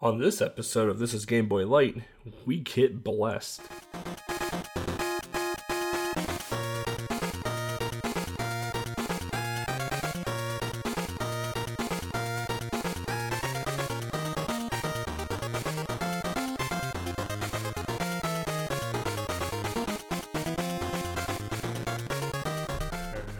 [0.00, 2.04] On this episode of This is Game Boy Light,
[2.46, 3.60] we get blessed.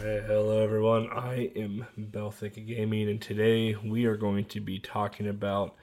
[0.01, 1.07] Alright, hello everyone.
[1.09, 5.77] I am Belthic Gaming, and today we are going to be talking about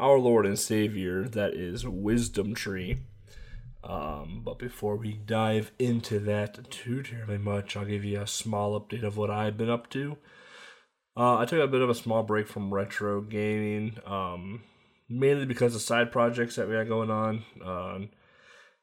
[0.00, 2.96] our Lord and Savior, that is Wisdom Tree.
[3.84, 8.80] Um, but before we dive into that too terribly much, I'll give you a small
[8.80, 10.16] update of what I've been up to.
[11.16, 14.62] Uh, I took a bit of a small break from retro gaming, um,
[15.08, 17.44] mainly because of side projects that we got going on.
[17.62, 18.06] Uh,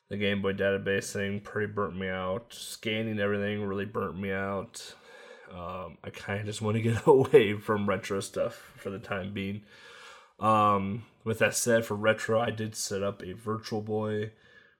[0.10, 2.54] the Game Boy database thing pretty burnt me out.
[2.54, 4.94] Scanning everything really burnt me out.
[5.52, 9.34] Um, I kind of just want to get away from retro stuff for the time
[9.34, 9.64] being.
[10.40, 14.32] Um, with that said, for retro, I did set up a Virtual Boy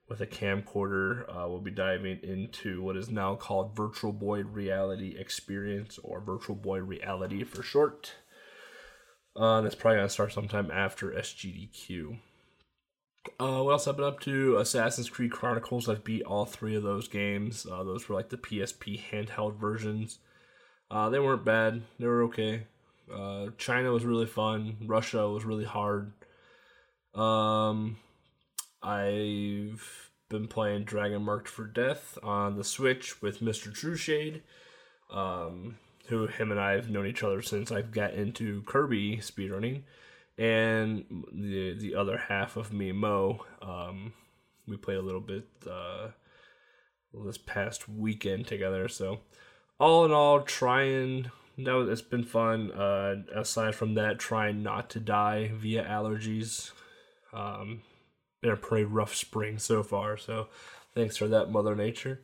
[0.08, 1.24] with a camcorder.
[1.30, 6.56] Uh, we'll be diving into what is now called Virtual Boy Reality Experience, or Virtual
[6.56, 8.14] Boy Reality for short.
[9.36, 12.18] Uh, that's probably gonna start sometime after SGDQ.
[13.40, 14.58] Uh, what else I've been up to?
[14.58, 15.90] Assassin's Creed Chronicles.
[15.90, 17.68] I've beat all three of those games.
[17.70, 20.20] Uh, those were like the PSP handheld versions.
[20.90, 21.84] Uh, they weren't bad.
[22.00, 22.68] They were okay.
[23.14, 24.78] Uh, China was really fun.
[24.86, 26.12] Russia was really hard.
[27.14, 27.98] Um,
[28.84, 33.74] I've been playing Dragon Marked for Death on the Switch with Mr.
[33.74, 34.42] Trueshade.
[35.10, 35.78] Um,
[36.08, 39.84] who him and I have known each other since I've got into Kirby speedrunning
[40.38, 44.14] and the the other half of me, Mo, um,
[44.68, 46.10] we played a little bit uh,
[47.26, 48.88] this past weekend together.
[48.88, 49.22] So,
[49.80, 52.72] all in all, trying that was, it's been fun.
[52.72, 56.72] Uh, aside from that, trying not to die via allergies.
[57.34, 57.82] Um,
[58.42, 60.18] been a pretty rough spring so far.
[60.18, 60.48] So,
[60.94, 62.22] thanks for that, Mother Nature.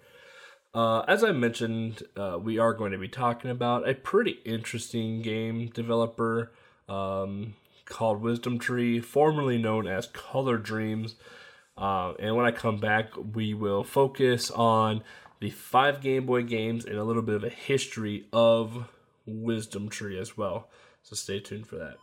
[0.74, 5.22] Uh, as I mentioned, uh, we are going to be talking about a pretty interesting
[5.22, 6.52] game developer.
[6.90, 7.56] Um,
[7.86, 11.16] called Wisdom Tree, formerly known as Color Dreams.
[11.78, 15.04] Uh, and when I come back, we will focus on
[15.40, 18.90] the five Game Boy games and a little bit of a history of
[19.26, 20.70] Wisdom Tree as well.
[21.02, 21.98] So stay tuned for that.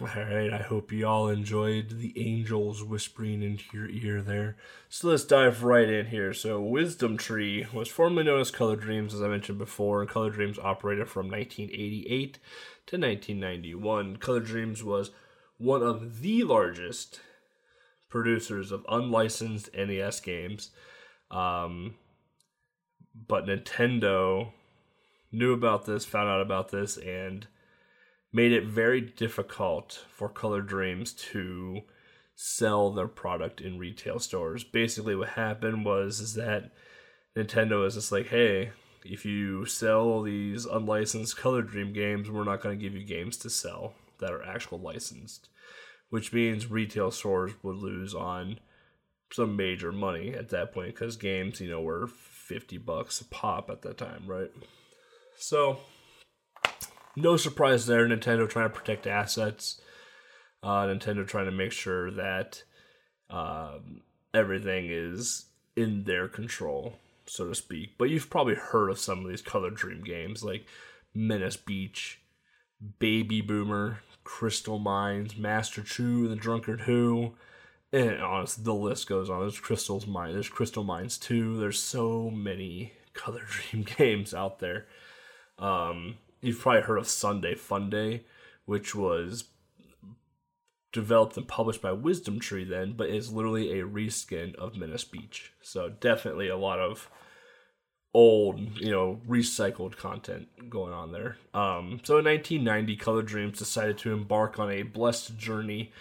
[0.00, 4.56] Alright, I hope you all enjoyed the angels whispering into your ear there.
[4.88, 6.32] So let's dive right in here.
[6.32, 10.58] So, Wisdom Tree was formerly known as Color Dreams, as I mentioned before, Color Dreams
[10.58, 12.38] operated from 1988
[12.86, 14.16] to 1991.
[14.16, 15.10] Color Dreams was
[15.58, 17.20] one of the largest
[18.08, 20.70] producers of unlicensed NES games.
[21.30, 21.96] Um,
[23.26, 24.52] but Nintendo
[25.32, 27.46] knew about this, found out about this, and
[28.32, 31.82] made it very difficult for Color Dreams to
[32.34, 34.62] sell their product in retail stores.
[34.62, 36.70] Basically, what happened was is that
[37.36, 38.70] Nintendo is just like, hey,
[39.04, 43.36] if you sell these unlicensed Color Dream games, we're not going to give you games
[43.38, 45.48] to sell that are actual licensed,
[46.10, 48.58] which means retail stores would lose on
[49.32, 52.08] some major money at that point because games, you know, were
[52.48, 54.50] 50 bucks a pop at that time, right?
[55.36, 55.78] So,
[57.14, 58.08] no surprise there.
[58.08, 59.80] Nintendo trying to protect assets.
[60.62, 62.62] Uh, Nintendo trying to make sure that
[63.30, 64.00] um,
[64.32, 66.94] everything is in their control,
[67.26, 67.98] so to speak.
[67.98, 70.64] But you've probably heard of some of these Color Dream games like
[71.14, 72.20] Menace Beach,
[72.98, 77.34] Baby Boomer, Crystal Mines, Master Chu, The Drunkard Hu.
[77.92, 79.40] And honestly, the list goes on.
[79.40, 80.34] There's Crystal's Mine.
[80.34, 81.58] There's Crystal Mines 2.
[81.58, 84.86] There's so many Color Dream games out there.
[85.58, 88.20] Um, you've probably heard of Sunday Funday,
[88.66, 89.44] which was
[90.92, 95.52] developed and published by Wisdom Tree then, but is literally a reskin of Menace Beach.
[95.62, 97.10] So definitely a lot of
[98.14, 101.36] old, you know, recycled content going on there.
[101.52, 105.92] Um, so in 1990, Color Dreams decided to embark on a blessed journey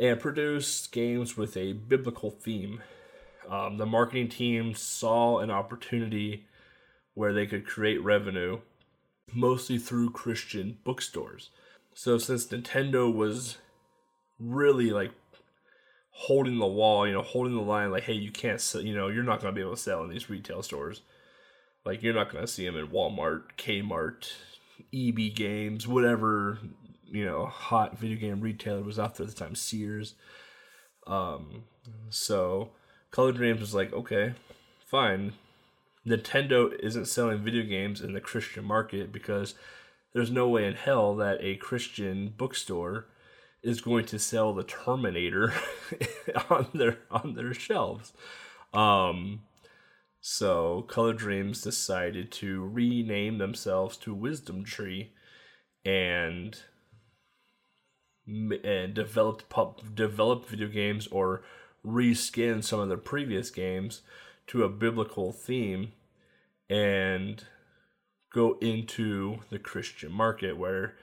[0.00, 2.82] and produce games with a biblical theme.
[3.48, 6.46] Um, the marketing team saw an opportunity
[7.14, 8.60] where they could create revenue
[9.32, 11.50] mostly through Christian bookstores.
[11.94, 13.58] So since Nintendo was
[14.38, 15.12] really like
[16.12, 19.08] holding the wall, you know, holding the line, like, hey, you can't, sell, you know,
[19.08, 21.02] you're not going to be able to sell in these retail stores.
[21.84, 24.32] Like, you're not going to see them in Walmart, Kmart,
[24.94, 26.58] EB Games, whatever,
[27.10, 30.14] you know, hot video game retailer was out there at the time, Sears.
[31.06, 31.64] Um,
[32.10, 32.70] so
[33.10, 34.34] Color Dreams was like, okay,
[34.86, 35.32] fine.
[36.06, 39.54] Nintendo isn't selling video games in the Christian market because
[40.12, 43.06] there's no way in hell that a Christian bookstore
[43.62, 45.52] is going to sell the Terminator
[46.50, 48.12] on their on their shelves.
[48.72, 49.42] Um,
[50.20, 55.12] so Color Dreams decided to rename themselves to Wisdom Tree,
[55.84, 56.58] and
[58.26, 61.42] and eh, developed pub, developed video games or
[61.84, 64.02] reskin some of their previous games
[64.46, 65.92] to a biblical theme
[66.68, 67.44] and
[68.32, 70.96] go into the Christian market where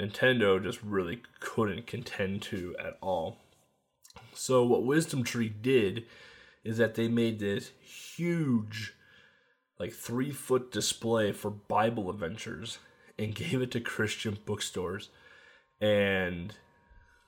[0.00, 3.38] Nintendo just really couldn't contend to at all.
[4.34, 6.04] So what Wisdom Tree did
[6.64, 8.94] is that they made this huge
[9.78, 12.78] like 3 foot display for Bible adventures
[13.18, 15.08] and gave it to Christian bookstores
[15.82, 16.54] and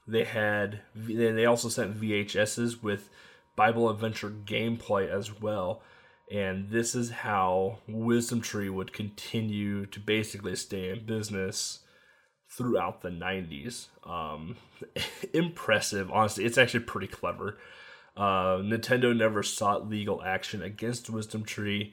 [0.06, 3.10] they had they also sent VHSs with
[3.56, 5.82] Bible adventure gameplay as well
[6.30, 11.80] and this is how Wisdom Tree would continue to basically stay in business
[12.48, 13.88] throughout the 90s.
[14.04, 14.56] Um,
[15.34, 16.44] impressive, honestly.
[16.44, 17.58] It's actually pretty clever.
[18.16, 21.92] Uh, Nintendo never sought legal action against Wisdom Tree,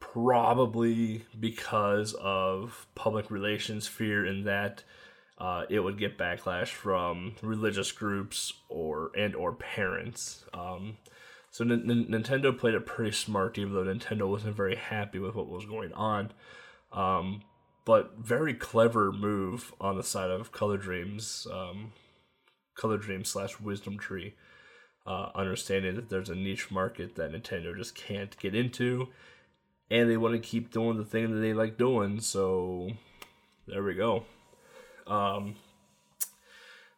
[0.00, 4.82] probably because of public relations fear in that
[5.42, 10.44] uh, it would get backlash from religious groups or and or parents.
[10.54, 10.98] Um,
[11.50, 15.34] so N- N- Nintendo played it pretty smart, even though Nintendo wasn't very happy with
[15.34, 16.32] what was going on.
[16.92, 17.42] Um,
[17.84, 21.92] but very clever move on the side of Color Dreams, um,
[22.76, 24.34] Color Dreams slash Wisdom Tree.
[25.04, 29.08] Uh, understanding that there's a niche market that Nintendo just can't get into,
[29.90, 32.20] and they want to keep doing the thing that they like doing.
[32.20, 32.92] So
[33.66, 34.24] there we go.
[35.06, 35.56] Um,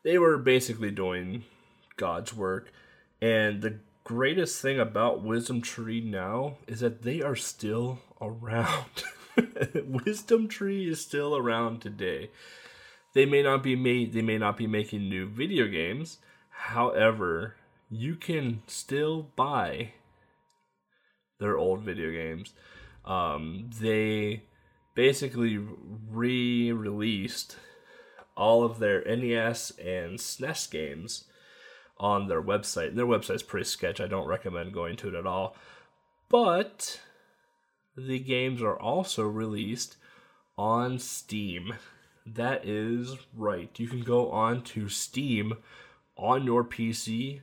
[0.03, 1.45] they were basically doing
[1.97, 2.73] God's work,
[3.21, 9.05] and the greatest thing about Wisdom Tree now is that they are still around.
[9.85, 12.31] Wisdom Tree is still around today.
[13.15, 16.19] They may not be made they may not be making new video games.
[16.51, 17.56] However,
[17.91, 19.93] you can still buy
[21.39, 22.53] their old video games.
[23.05, 24.45] Um, they
[24.95, 25.59] basically
[26.11, 27.56] re-released
[28.37, 31.25] all of their NES and SNES games
[31.99, 32.89] on their website.
[32.89, 34.01] And their website's pretty sketch.
[34.01, 35.57] I don't recommend going to it at all.
[36.29, 37.01] But
[37.97, 39.97] the games are also released
[40.59, 41.75] on Steam.
[42.27, 43.71] That is right.
[43.79, 45.55] You can go on to Steam
[46.17, 47.41] on your PC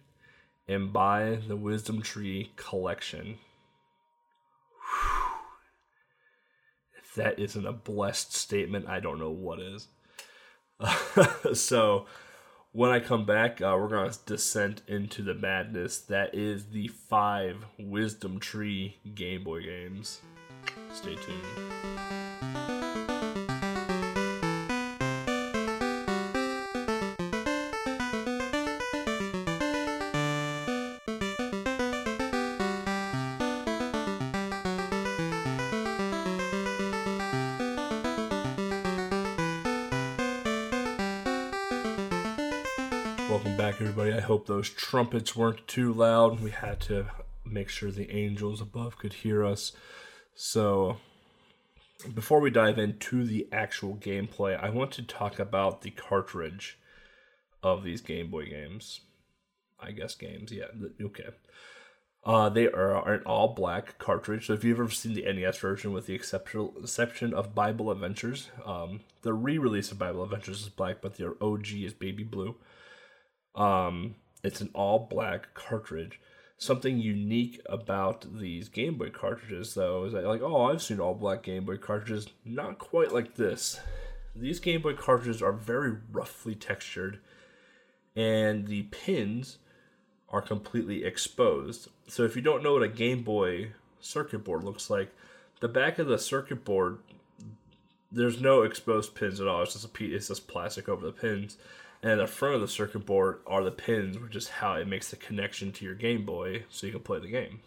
[0.68, 3.38] and buy the Wisdom Tree collection.
[4.80, 5.32] Whew.
[6.98, 9.88] If that isn't a blessed statement, I don't know what is.
[11.54, 12.06] so,
[12.72, 16.88] when I come back, uh, we're going to descend into the madness that is the
[16.88, 20.22] five Wisdom Tree Game Boy games.
[20.94, 22.31] Stay tuned.
[43.32, 44.12] Welcome back, everybody.
[44.12, 46.42] I hope those trumpets weren't too loud.
[46.42, 47.06] We had to
[47.46, 49.72] make sure the angels above could hear us.
[50.36, 50.98] So,
[52.14, 56.78] before we dive into the actual gameplay, I want to talk about the cartridge
[57.64, 59.00] of these Game Boy games.
[59.80, 60.66] I guess games, yeah.
[61.02, 61.30] Okay.
[62.26, 64.48] Uh, they are an all black cartridge.
[64.48, 69.00] So if you've ever seen the NES version, with the exception of Bible Adventures, um,
[69.22, 72.58] the re-release of Bible Adventures is black, but their OG is baby blue.
[73.56, 76.20] Um, it's an all black cartridge.
[76.58, 81.16] Something unique about these Game Boy cartridges, though, is that like, oh, I've seen all
[81.16, 82.28] black Game Boy cartridges.
[82.46, 83.80] Not quite like this.
[84.36, 87.20] These Game Boy cartridges are very roughly textured,
[88.16, 89.58] and the pins
[90.30, 91.90] are completely exposed.
[92.08, 95.12] So if you don't know what a Game Boy circuit board looks like,
[95.62, 97.00] the back of the circuit board,
[98.12, 99.64] there's no exposed pins at all.
[99.64, 101.58] It's just a it's just plastic over the pins
[102.04, 105.10] and the front of the circuit board are the pins, which is how it makes
[105.10, 107.62] the connection to your Game Boy so you can play the game.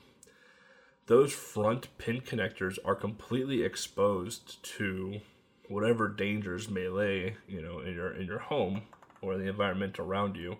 [1.06, 5.20] Those front pin connectors are completely exposed to
[5.68, 8.82] whatever dangers may lay, you know, in your in your home
[9.20, 10.56] or the environment around you,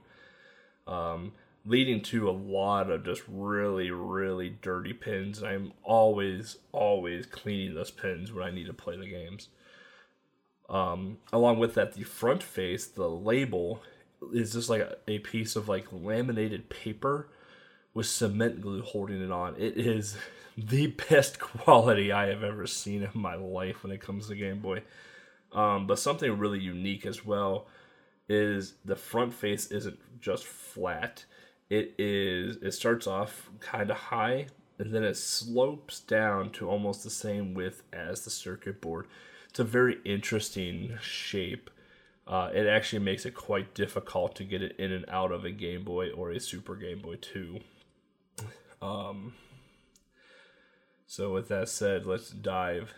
[0.87, 1.33] um,
[1.64, 5.43] leading to a lot of just really really dirty pins.
[5.43, 9.49] I'm always always cleaning those pins when I need to play the games.
[10.68, 13.83] Um, along with that, the front face, the label,
[14.33, 17.28] is just like a, piece of like laminated paper
[17.92, 19.54] with cement glue holding it on.
[19.56, 20.16] It is
[20.56, 24.61] the best quality I have ever seen in my life when it comes to Game
[24.61, 24.83] Boy.
[25.52, 27.68] Um, but something really unique as well
[28.28, 31.25] is the front face isn't just flat.
[31.71, 32.56] It is.
[32.56, 34.47] It starts off kind of high,
[34.78, 39.06] and then it slopes down to almost the same width as the circuit board.
[39.55, 41.71] It's a very interesting shape.
[42.27, 45.53] Uh, it actually makes it quite difficult to get it in and out of a
[45.53, 47.61] Game Boy or a Super Game Boy 2.
[48.83, 49.35] Um,
[51.07, 52.95] so, with that said, let's dive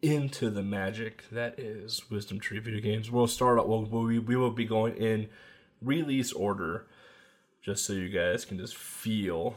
[0.00, 3.10] into the magic that is Wisdom Tree video games.
[3.10, 3.66] We'll start.
[3.66, 5.28] Well, we we will be going in
[5.82, 6.86] release order,
[7.62, 9.56] just so you guys can just feel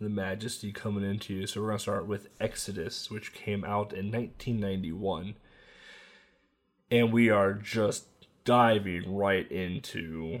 [0.00, 1.46] the majesty coming into you.
[1.46, 5.34] So we're gonna start with Exodus, which came out in 1991,
[6.90, 8.06] and we are just
[8.44, 10.40] diving right into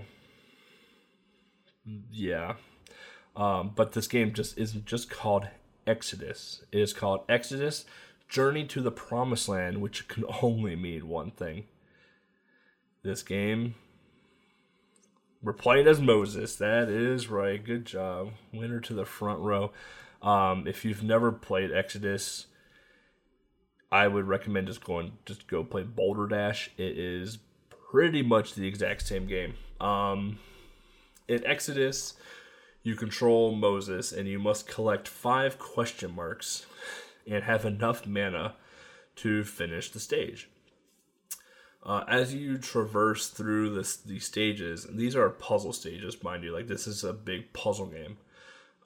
[2.10, 2.54] yeah.
[3.36, 5.48] Um, but this game just isn't just called
[5.86, 6.64] Exodus.
[6.72, 7.84] It is called Exodus
[8.28, 11.64] Journey to the Promised Land, which can only mean one thing.
[13.02, 13.74] This game,
[15.42, 16.56] we're playing as Moses.
[16.56, 17.62] That is right.
[17.62, 18.32] Good job.
[18.52, 19.72] Winner to the front row.
[20.22, 22.46] Um, if you've never played Exodus,
[23.90, 26.70] I would recommend just going just go play Boulder Dash.
[26.76, 27.38] It is
[27.90, 29.54] pretty much the exact same game.
[29.80, 30.38] Um,
[31.26, 32.14] in Exodus,
[32.82, 36.66] you control Moses and you must collect five question marks
[37.26, 38.54] and have enough mana
[39.16, 40.48] to finish the stage.
[41.82, 46.52] Uh, as you traverse through this, these stages, these are puzzle stages, mind you.
[46.52, 48.18] Like this is a big puzzle game.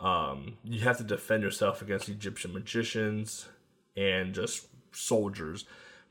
[0.01, 3.49] Um, you have to defend yourself against Egyptian magicians
[3.97, 5.65] and just soldiers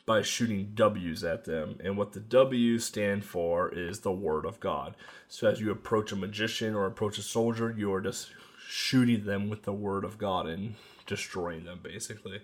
[0.06, 1.80] by shooting W's at them.
[1.84, 4.96] And what the W's stand for is the Word of God.
[5.30, 8.30] So as you approach a magician or approach a soldier, you are just
[8.68, 10.76] shooting them with the Word of God and
[11.06, 12.42] destroying them basically.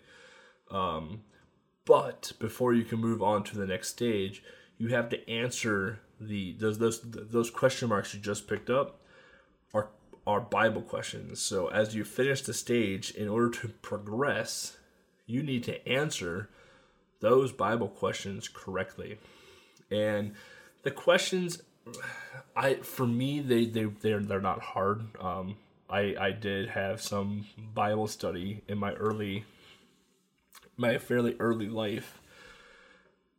[0.71, 1.23] Um,
[1.89, 4.43] but before you can move on to the next stage,
[4.77, 8.99] you have to answer the those those those question marks you just picked up
[9.73, 9.87] are
[10.27, 11.41] are Bible questions.
[11.41, 14.77] So as you finish the stage, in order to progress,
[15.25, 16.49] you need to answer
[17.21, 19.17] those Bible questions correctly.
[19.89, 20.33] And
[20.83, 21.63] the questions
[22.55, 25.07] I for me they they they're they're not hard.
[25.19, 25.55] Um,
[25.89, 29.45] I I did have some Bible study in my early
[30.79, 32.21] my fairly early life.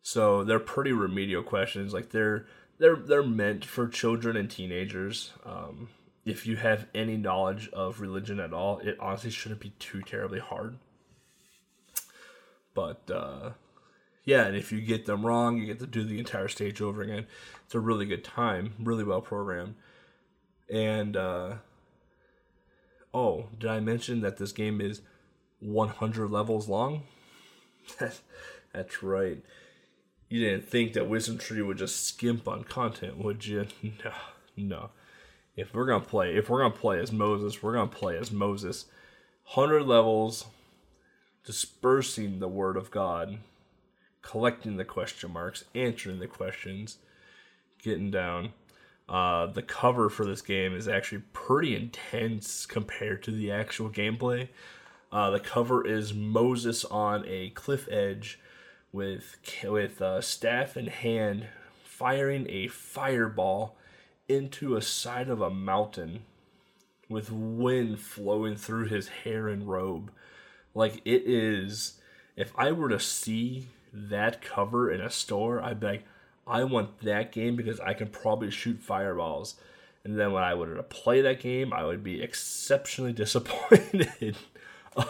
[0.02, 1.92] So they're pretty remedial questions.
[1.92, 2.46] Like they're
[2.78, 5.32] they're they're meant for children and teenagers.
[5.44, 5.88] Um,
[6.24, 10.38] if you have any knowledge of religion at all, it honestly shouldn't be too terribly
[10.38, 10.76] hard.
[12.74, 13.50] But uh,
[14.24, 17.02] yeah, and if you get them wrong, you get to do the entire stage over
[17.02, 17.26] again.
[17.64, 19.74] It's a really good time, really well programmed,
[20.72, 21.54] and uh,
[23.12, 25.02] oh, did I mention that this game is
[25.60, 27.04] 100 levels long?
[28.72, 29.42] That's right.
[30.28, 33.66] You didn't think that Wisdom Tree would just skimp on content, would you?
[34.04, 34.12] No,
[34.56, 34.90] no.
[35.56, 38.86] If we're gonna play, if we're gonna play as Moses, we're gonna play as Moses.
[39.54, 40.46] 100 levels,
[41.44, 43.38] dispersing the Word of God,
[44.22, 46.98] collecting the question marks, answering the questions,
[47.82, 48.52] getting down.
[49.08, 54.48] Uh, the cover for this game is actually pretty intense compared to the actual gameplay.
[55.12, 58.38] Uh, the cover is Moses on a cliff edge
[58.92, 61.48] with with uh, staff in hand,
[61.84, 63.76] firing a fireball
[64.28, 66.20] into a side of a mountain,
[67.08, 70.10] with wind flowing through his hair and robe.
[70.74, 71.94] Like it is.
[72.36, 76.04] If I were to see that cover in a store, I'd be like,
[76.46, 79.56] I want that game because I can probably shoot fireballs.
[80.04, 84.36] And then when I would play that game, I would be exceptionally disappointed.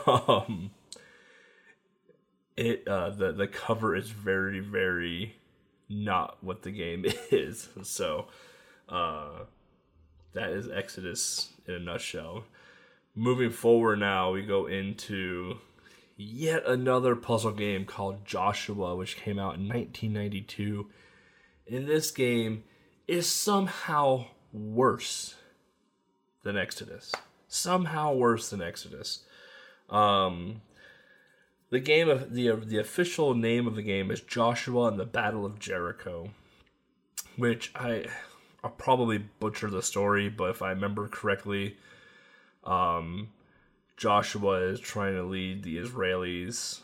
[0.07, 0.71] Um,
[2.57, 5.37] it uh, the the cover is very very
[5.89, 7.69] not what the game is.
[7.83, 8.27] So
[8.89, 9.45] uh,
[10.33, 12.45] that is Exodus in a nutshell.
[13.15, 15.59] Moving forward now, we go into
[16.17, 20.87] yet another puzzle game called Joshua, which came out in 1992
[21.71, 22.65] in this game
[23.07, 25.37] is somehow worse
[26.43, 27.13] than Exodus.
[27.49, 29.25] Somehow worse than Exodus.
[29.91, 30.63] Um,
[31.71, 35.45] the game of the the official name of the game is Joshua and the Battle
[35.45, 36.31] of Jericho,
[37.37, 38.07] which I
[38.63, 41.77] I'll probably butcher the story, but if I remember correctly,
[42.65, 43.29] um,
[43.97, 46.81] Joshua is trying to lead the Israelis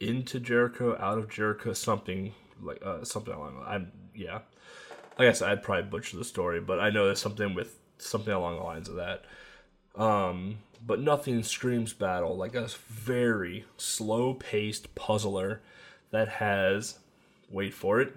[0.00, 3.62] into Jericho, out of Jericho, something like uh, something along.
[3.66, 4.40] I'm yeah.
[5.18, 8.32] Like I said, I'd probably butcher the story, but I know there's something with something
[8.32, 9.24] along the lines of that.
[9.94, 15.60] Um, but nothing screams battle like a very slow paced puzzler
[16.10, 16.98] that has,
[17.50, 18.14] wait for it,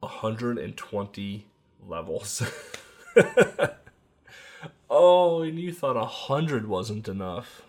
[0.00, 1.46] 120
[1.86, 2.42] levels.
[4.90, 7.62] oh, and you thought 100 wasn't enough.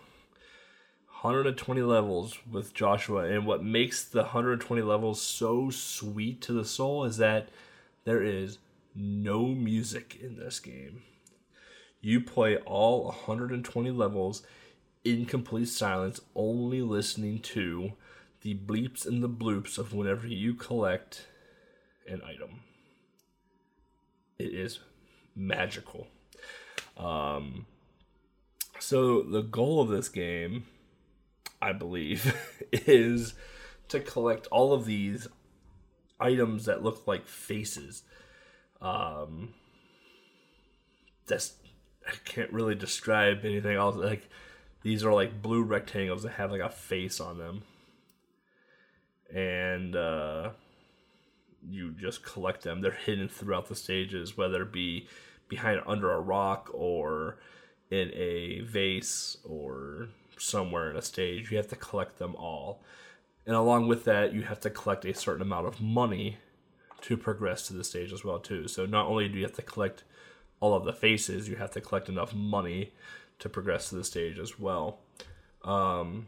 [1.22, 7.06] 120 levels with Joshua, and what makes the 120 levels so sweet to the soul
[7.06, 7.48] is that
[8.04, 8.58] there is
[8.94, 11.04] no music in this game.
[12.06, 14.44] You play all 120 levels
[15.06, 17.94] in complete silence, only listening to
[18.42, 21.28] the bleeps and the bloops of whenever you collect
[22.06, 22.60] an item.
[24.38, 24.80] It is
[25.34, 26.08] magical.
[26.98, 27.68] Um,
[28.80, 30.66] so the goal of this game,
[31.62, 32.36] I believe,
[32.74, 33.34] is
[33.88, 35.30] to collect all of these
[36.20, 38.04] items that look like faces.
[38.82, 39.54] Um,
[41.28, 41.54] that's
[42.08, 43.96] I can't really describe anything else.
[43.96, 44.30] Like
[44.82, 47.64] these are like blue rectangles that have like a face on them,
[49.34, 50.50] and uh,
[51.68, 52.82] you just collect them.
[52.82, 55.08] They're hidden throughout the stages, whether it be
[55.48, 57.38] behind under a rock or
[57.90, 61.52] in a vase or somewhere in a stage.
[61.52, 62.84] You have to collect them all.
[63.46, 66.38] And along with that, you have to collect a certain amount of money
[67.02, 68.68] to progress to the stage as well too.
[68.68, 70.04] So not only do you have to collect
[70.64, 72.94] all of the faces, you have to collect enough money
[73.38, 75.00] to progress to the stage as well.
[75.66, 76.28] Um,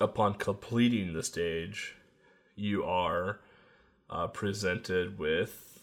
[0.00, 1.94] upon completing the stage,
[2.54, 3.38] you are
[4.08, 5.78] uh, presented with,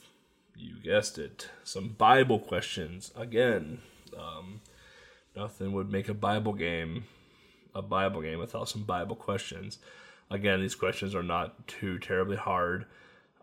[0.58, 3.12] you guessed it, some Bible questions.
[3.16, 3.78] Again,
[4.18, 4.62] um,
[5.36, 7.04] nothing would make a Bible game
[7.76, 9.78] a Bible game without some Bible questions.
[10.32, 12.86] Again, these questions are not too terribly hard.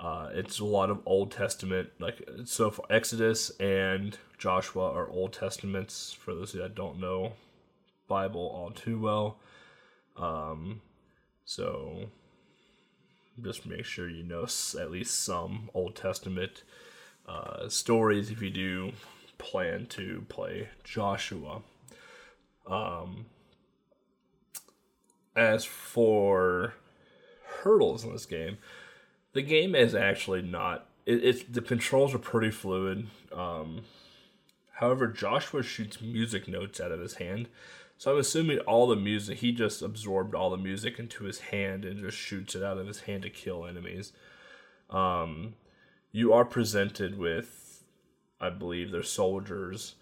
[0.00, 2.70] Uh, it's a lot of Old Testament, like so.
[2.70, 6.16] For Exodus and Joshua are Old Testaments.
[6.18, 7.34] For those that don't know
[8.08, 9.36] Bible all too well,
[10.16, 10.80] um,
[11.44, 12.06] so
[13.42, 14.46] just make sure you know
[14.78, 16.62] at least some Old Testament
[17.28, 18.92] uh, stories if you do
[19.36, 21.60] plan to play Joshua.
[22.66, 23.26] Um,
[25.36, 26.72] as for
[27.62, 28.56] hurdles in this game,
[29.32, 30.86] the game is actually not.
[31.06, 33.08] It, it's the controls are pretty fluid.
[33.32, 33.82] Um,
[34.74, 37.48] however, Joshua shoots music notes out of his hand,
[37.98, 41.84] so I'm assuming all the music, he just absorbed all the music into his hand
[41.84, 44.12] and just shoots it out of his hand to kill enemies.
[44.88, 45.54] Um,
[46.10, 47.84] you are presented with,
[48.40, 49.94] I believe, they're soldiers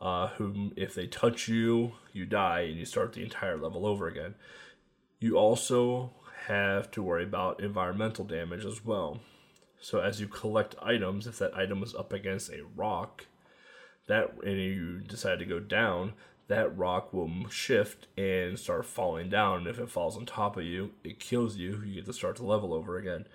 [0.00, 0.28] uh,
[0.76, 4.34] if they touch you, you die and you start the entire level over again.
[5.18, 6.10] You also
[6.46, 9.20] have to worry about environmental damage as well.
[9.80, 13.26] So as you collect items, if that item is up against a rock,
[14.06, 16.14] that and you decide to go down,
[16.48, 19.58] that rock will shift and start falling down.
[19.58, 21.82] And if it falls on top of you, it kills you.
[21.84, 23.26] You get to start the level over again.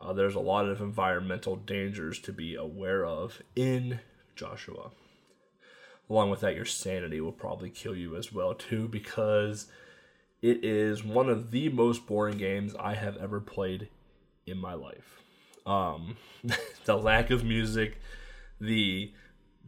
[0.00, 4.00] Uh, there's a lot of environmental dangers to be aware of in
[4.34, 4.90] Joshua.
[6.10, 9.66] Along with that, your sanity will probably kill you as well too, because
[10.42, 13.88] it is one of the most boring games I have ever played
[14.46, 15.20] in my life.
[15.64, 16.16] Um,
[16.84, 17.98] the lack of music,
[18.60, 19.12] the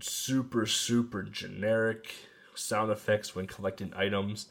[0.00, 2.14] super super generic
[2.54, 4.46] sound effects when collecting items.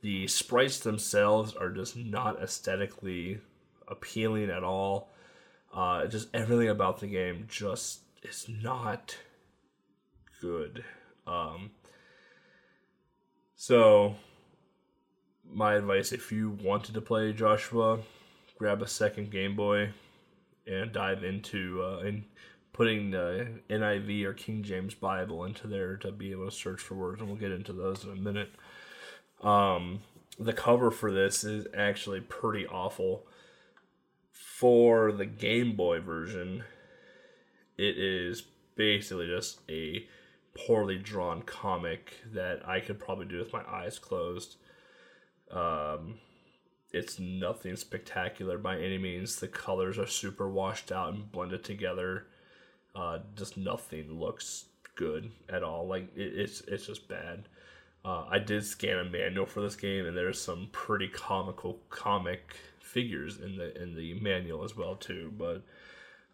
[0.00, 3.40] The sprites themselves are just not aesthetically
[3.88, 5.10] appealing at all.
[5.74, 9.16] Uh, just everything about the game just is not
[10.40, 10.84] good.
[11.26, 11.72] Um,
[13.56, 14.14] so,
[15.52, 18.00] my advice if you wanted to play Joshua,
[18.58, 19.90] grab a second Game Boy
[20.66, 22.24] and dive into uh, and
[22.72, 26.94] putting the NIV or King James Bible into there to be able to search for
[26.94, 28.50] words, and we'll get into those in a minute.
[29.42, 30.00] Um,
[30.38, 33.26] the cover for this is actually pretty awful.
[34.32, 36.64] For the Game Boy version,
[37.76, 38.42] it is
[38.76, 40.06] basically just a
[40.54, 44.56] poorly drawn comic that I could probably do with my eyes closed.
[45.50, 46.18] Um,
[46.92, 49.36] it's nothing spectacular by any means.
[49.36, 52.26] The colors are super washed out and blended together.
[52.94, 55.86] Uh, just nothing looks good at all.
[55.86, 57.48] Like it, it's it's just bad.
[58.04, 62.56] Uh, I did scan a manual for this game, and there's some pretty comical comic
[62.80, 65.32] figures in the in the manual as well too.
[65.36, 65.62] But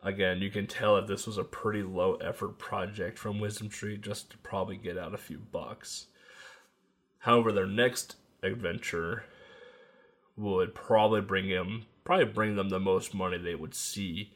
[0.02, 3.96] again, you can tell that this was a pretty low effort project from Wisdom Tree
[3.96, 6.06] just to probably get out a few bucks.
[7.18, 9.24] However, their next adventure
[10.36, 14.30] would probably bring them probably bring them the most money they would see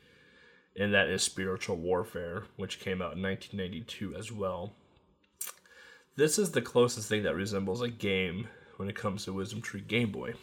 [0.78, 4.74] and that is Spiritual Warfare, which came out in 1992 as well.
[6.14, 9.80] This is the closest thing that resembles a game when it comes to Wisdom Tree
[9.80, 10.34] Game Boy.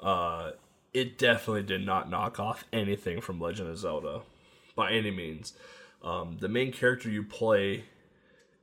[0.00, 0.52] uh,
[0.94, 4.22] it definitely did not knock off anything from Legend of Zelda
[4.74, 5.52] by any means.
[6.02, 7.84] Um, the main character you play,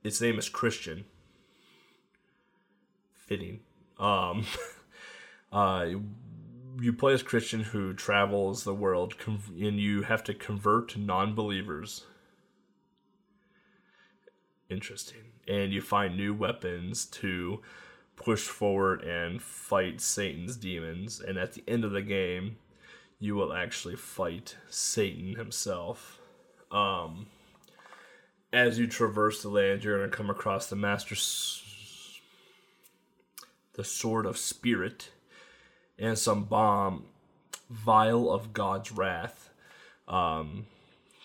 [0.04, 1.06] its name is Christian.
[3.14, 3.60] Fitting.
[4.00, 4.46] Um,
[5.52, 5.88] uh,
[6.82, 12.06] you play as Christian who travels the world, and you have to convert non-believers.
[14.70, 15.24] Interesting.
[15.48, 17.62] And you find new weapons to
[18.16, 21.20] push forward and fight Satan's demons.
[21.20, 22.58] And at the end of the game,
[23.20, 26.20] you will actually fight Satan himself.
[26.72, 27.28] Um,
[28.52, 31.16] as you traverse the land, you're going to come across the Master,
[33.74, 35.10] the Sword of Spirit,
[35.98, 37.06] and some bomb,
[37.70, 39.50] vial of God's wrath,
[40.08, 40.66] um,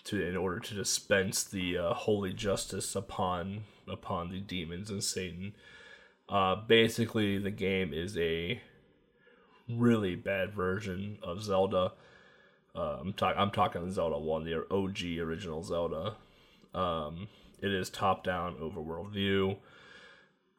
[0.05, 5.53] to in order to dispense the uh, holy justice upon upon the demons and Satan.
[6.27, 8.61] Uh, basically, the game is a
[9.67, 11.93] really bad version of Zelda.
[12.75, 13.39] Uh, I'm, talking.
[13.39, 16.15] I'm talking Zelda 1, the OG original Zelda.
[16.73, 17.27] Um,
[17.61, 19.57] it is top down overworld view.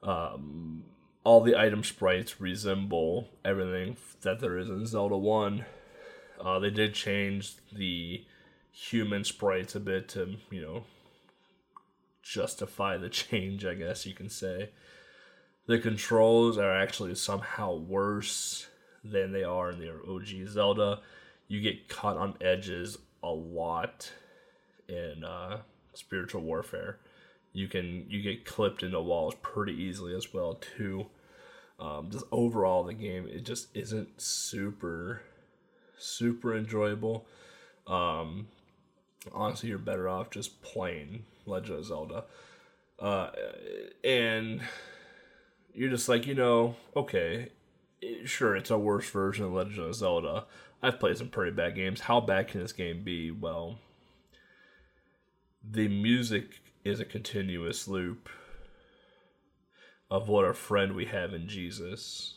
[0.03, 0.85] Um,
[1.25, 5.65] all the item sprites resemble everything that there is in Zelda 1.
[6.43, 8.25] Uh, they did change the
[8.73, 10.85] human sprites a bit to, you know,
[12.23, 14.71] justify the change, I guess you can say.
[15.67, 18.67] The controls are actually somehow worse
[19.05, 21.01] than they are in the OG Zelda.
[21.49, 24.11] You get caught on edges a lot
[24.89, 25.59] in uh,
[25.95, 26.99] spiritual warfare.
[27.53, 31.07] You can you get clipped into walls pretty easily as well too.
[31.79, 35.23] Um, just overall, the game it just isn't super
[35.99, 37.27] super enjoyable.
[37.87, 38.49] Um,
[39.33, 42.25] honestly, you're better off just playing Legend of Zelda.
[42.99, 43.31] Uh,
[44.05, 44.61] and
[45.75, 47.49] you're just like, you know, okay,
[48.25, 50.45] sure, it's a worse version of Legend of Zelda.
[50.83, 52.01] I've played some pretty bad games.
[52.01, 53.31] How bad can this game be?
[53.31, 53.79] Well,
[55.69, 58.29] the music is a continuous loop
[60.11, 62.35] of what a friend we have in Jesus.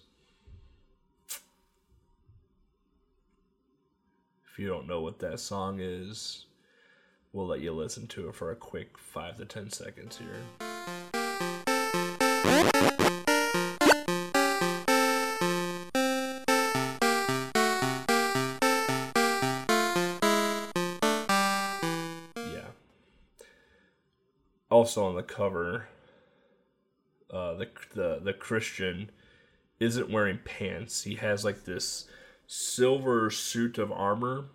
[4.52, 6.46] If you don't know what that song is,
[7.32, 10.93] we'll let you listen to it for a quick five to ten seconds here.
[24.84, 25.88] Also on the cover,
[27.32, 29.12] uh, the the the Christian
[29.80, 31.04] isn't wearing pants.
[31.04, 32.06] He has like this
[32.48, 34.48] silver suit of armor,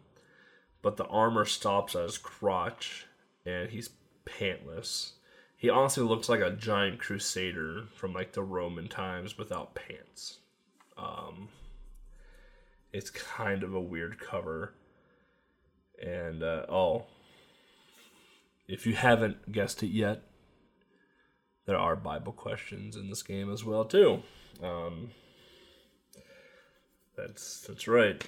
[0.83, 3.07] but the armor stops at his crotch,
[3.47, 3.89] and he's
[4.27, 5.13] pantless.
[5.57, 10.41] He honestly looks like a giant crusader from like the Roman times without pants.
[10.99, 11.49] Um,
[12.93, 14.75] it's kind of a weird cover.
[16.05, 17.07] And uh, oh,
[18.69, 20.23] if you haven't guessed it yet,
[21.67, 24.23] there are Bible questions in this game as well too.
[24.63, 25.11] Um,
[27.17, 28.23] that's that's right.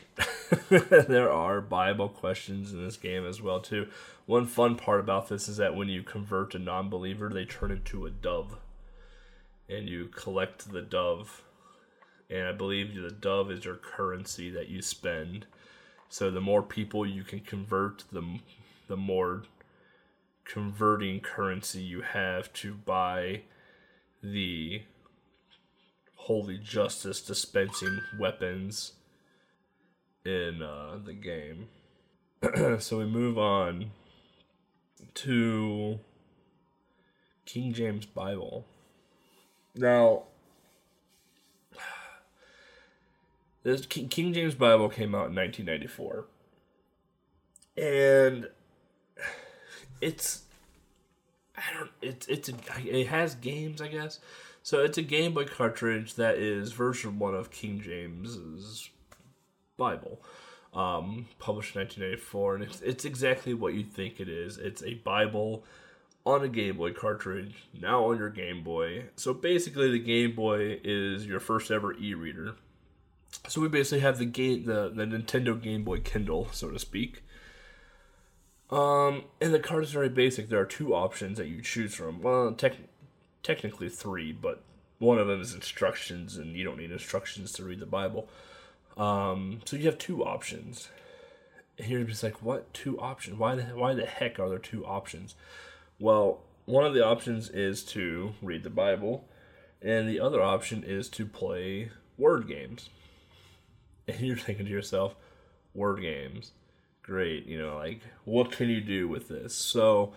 [0.68, 3.86] there are Bible questions in this game as well too.
[4.26, 8.06] One fun part about this is that when you convert a non-believer, they turn into
[8.06, 8.56] a dove,
[9.68, 11.42] and you collect the dove.
[12.28, 15.46] And I believe the dove is your currency that you spend.
[16.08, 18.40] So the more people you can convert, the
[18.88, 19.44] the more
[20.52, 23.42] converting currency you have to buy
[24.22, 24.82] the
[26.16, 28.92] holy justice dispensing weapons
[30.24, 31.68] in uh, the game.
[32.78, 33.90] so we move on
[35.14, 35.98] to
[37.46, 38.66] King James Bible.
[39.74, 40.24] Now,
[43.62, 46.26] this King James Bible came out in 1994.
[47.76, 48.48] And
[50.00, 50.42] it's
[51.56, 54.20] I don't it's it's a, it has games I guess.
[54.62, 58.90] So it's a Game Boy cartridge that is version one of King James's
[59.76, 60.20] Bible,
[60.74, 64.58] um, published in 1984, and it's it's exactly what you think it is.
[64.58, 65.64] It's a Bible
[66.26, 69.06] on a Game Boy cartridge, now on your Game Boy.
[69.16, 72.56] So basically, the Game Boy is your first ever e-reader.
[73.48, 77.22] So we basically have the game, the the Nintendo Game Boy Kindle, so to speak.
[78.70, 80.48] Um, and the card is very basic.
[80.48, 82.22] There are two options that you choose from.
[82.22, 82.76] Well, tech,
[83.42, 84.62] technically three, but
[84.98, 88.28] one of them is instructions, and you don't need instructions to read the Bible.
[88.96, 90.88] Um, so you have two options.
[91.78, 93.38] And you're just like, what two options?
[93.38, 95.34] Why the why the heck are there two options?
[95.98, 99.24] Well, one of the options is to read the Bible,
[99.82, 102.90] and the other option is to play word games.
[104.08, 105.16] and you're thinking to yourself,
[105.74, 106.52] word games,
[107.02, 107.46] great.
[107.46, 109.54] You know, like what can you do with this?
[109.54, 110.12] So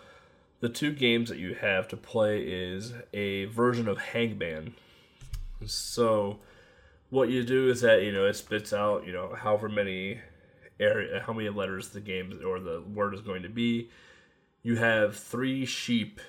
[0.60, 4.76] the two games that you have to play is a version of Hangman.
[5.65, 6.39] So
[7.10, 10.19] what you do is that you know it spits out you know however many
[10.80, 13.89] area how many letters the game or the word is going to be.
[14.62, 16.22] You have three sheep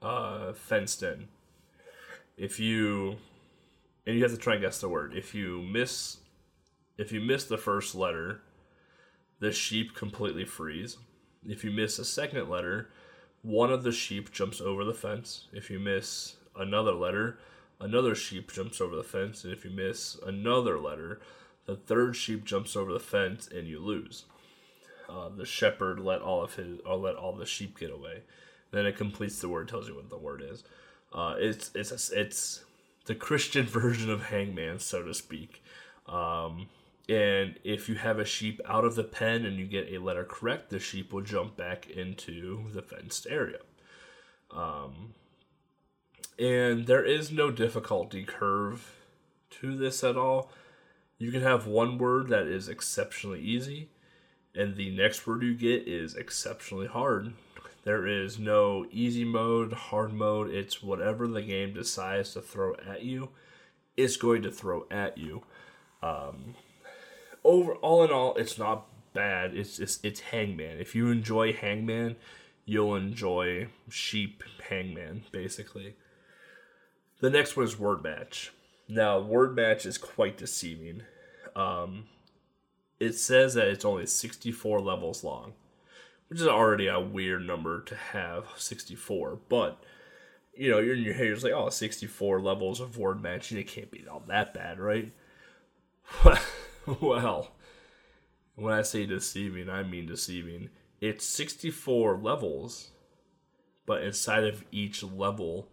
[0.00, 1.28] uh, fenced in.
[2.36, 3.18] If you
[4.06, 5.14] and you have to try and guess the word.
[5.14, 6.18] If you miss
[6.96, 8.40] if you miss the first letter,
[9.40, 10.96] the sheep completely freeze.
[11.46, 12.90] If you miss a second letter,
[13.42, 15.48] one of the sheep jumps over the fence.
[15.52, 17.38] If you miss another letter,
[17.80, 19.44] another sheep jumps over the fence.
[19.44, 21.20] And if you miss another letter,
[21.66, 24.24] the third sheep jumps over the fence and you lose.
[25.08, 28.22] Uh, the shepherd let all of his or let all the sheep get away.
[28.70, 30.64] Then it completes the word, tells you what the word is.
[31.12, 32.64] Uh, it's it's a, it's
[33.04, 35.62] the Christian version of Hangman, so to speak.
[36.06, 36.68] Um,
[37.08, 40.24] and if you have a sheep out of the pen and you get a letter
[40.24, 43.58] correct, the sheep will jump back into the fenced area.
[44.50, 45.14] Um,
[46.38, 48.94] and there is no difficulty curve
[49.50, 50.50] to this at all.
[51.18, 53.88] You can have one word that is exceptionally easy,
[54.54, 57.34] and the next word you get is exceptionally hard.
[57.84, 60.50] There is no easy mode, hard mode.
[60.50, 63.28] It's whatever the game decides to throw at you,
[63.96, 65.42] it's going to throw at you.
[66.02, 66.54] Um,
[67.44, 69.54] over all in all, it's not bad.
[69.54, 70.80] It's it's it's Hangman.
[70.80, 72.16] If you enjoy Hangman,
[72.64, 75.96] you'll enjoy Sheep Hangman, basically.
[77.20, 78.52] The next one is Word Match.
[78.88, 81.02] Now, Word Match is quite deceiving.
[81.56, 82.04] Um,
[83.00, 85.54] it says that it's only 64 levels long,
[86.28, 89.38] which is already a weird number to have 64.
[89.48, 89.82] But,
[90.54, 93.50] you know, you're in your head, you're just like, oh, 64 levels of Word Match,
[93.50, 95.12] and it can't be all that bad, right?
[97.00, 97.52] well,
[98.56, 100.70] when I say deceiving, I mean deceiving.
[101.00, 102.90] It's 64 levels,
[103.86, 105.68] but inside of each level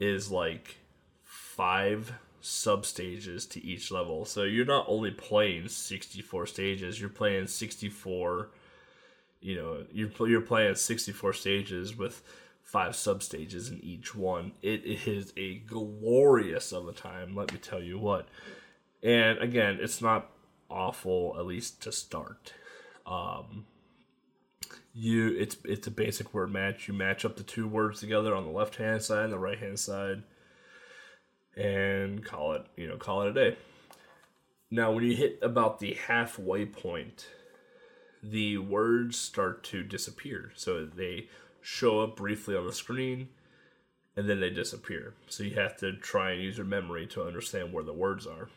[0.00, 0.76] is like
[1.24, 4.24] five sub stages to each level.
[4.24, 8.50] So you're not only playing 64 stages, you're playing 64
[9.40, 12.22] you know, you're you're playing 64 stages with
[12.62, 14.52] five sub stages in each one.
[14.62, 18.26] It is a glorious of a time, let me tell you what.
[19.02, 20.30] And again, it's not
[20.70, 22.52] awful at least to start.
[23.06, 23.66] Um,
[24.94, 26.88] you it's it's a basic word match.
[26.88, 29.58] You match up the two words together on the left hand side and the right
[29.58, 30.22] hand side,
[31.56, 33.56] and call it you know call it a day.
[34.70, 37.28] Now, when you hit about the halfway point,
[38.20, 40.50] the words start to disappear.
[40.56, 41.28] So they
[41.60, 43.28] show up briefly on the screen,
[44.16, 45.14] and then they disappear.
[45.28, 48.48] So you have to try and use your memory to understand where the words are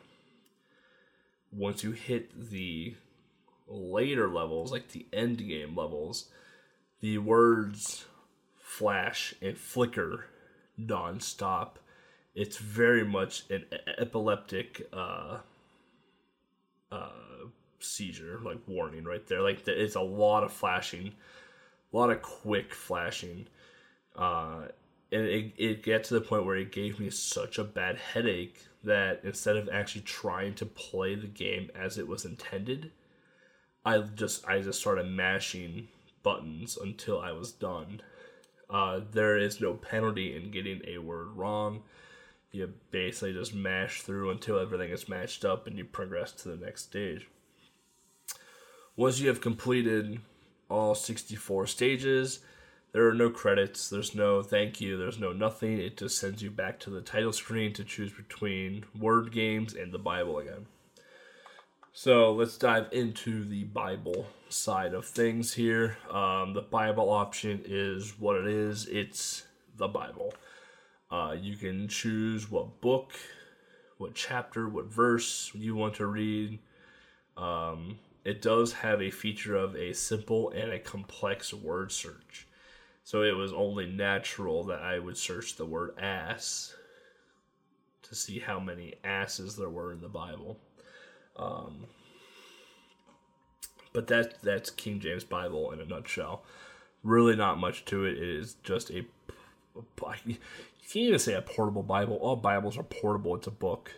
[1.51, 2.95] once you hit the
[3.67, 6.29] later levels, like the end game levels,
[7.01, 8.05] the words
[8.57, 10.25] flash and flicker
[10.79, 11.71] nonstop.
[12.35, 13.65] It's very much an
[13.97, 15.39] epileptic uh,
[16.91, 17.09] uh,
[17.79, 19.41] seizure, like warning right there.
[19.41, 21.13] Like it's a lot of flashing,
[21.91, 23.47] a lot of quick flashing.
[24.15, 24.67] Uh,
[25.11, 28.68] and it, it gets to the point where it gave me such a bad headache
[28.83, 32.91] that instead of actually trying to play the game as it was intended,
[33.85, 35.87] I just I just started mashing
[36.23, 38.01] buttons until I was done.
[38.69, 41.81] Uh, there is no penalty in getting a word wrong.
[42.51, 46.65] You basically just mash through until everything is matched up and you progress to the
[46.65, 47.27] next stage.
[48.95, 50.19] Once you have completed
[50.69, 52.39] all 64 stages,
[52.91, 55.77] there are no credits, there's no thank you, there's no nothing.
[55.77, 59.91] It just sends you back to the title screen to choose between word games and
[59.91, 60.65] the Bible again.
[61.93, 65.97] So let's dive into the Bible side of things here.
[66.09, 69.43] Um, the Bible option is what it is it's
[69.77, 70.33] the Bible.
[71.11, 73.13] Uh, you can choose what book,
[73.97, 76.59] what chapter, what verse you want to read.
[77.35, 82.47] Um, it does have a feature of a simple and a complex word search.
[83.03, 86.75] So it was only natural that I would search the word ass
[88.03, 90.59] to see how many asses there were in the Bible.
[91.35, 91.85] Um,
[93.93, 96.43] but that that's King James Bible in a nutshell.
[97.03, 98.17] Really, not much to it.
[98.17, 99.05] It is just a
[100.25, 100.37] you
[100.81, 102.15] can't even say a portable Bible.
[102.17, 103.35] All Bibles are portable.
[103.35, 103.91] It's a book.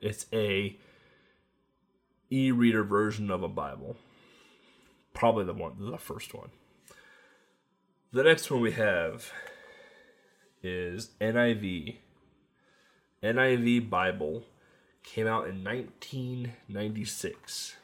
[0.00, 0.76] It's a
[2.30, 3.96] e-reader version of a Bible.
[5.14, 6.50] Probably the one, the first one.
[8.14, 9.32] The next one we have
[10.62, 11.96] is NIV.
[13.20, 14.44] NIV Bible
[15.02, 17.74] came out in 1996.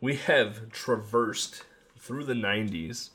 [0.00, 1.64] We have traversed
[1.98, 3.10] through the 90s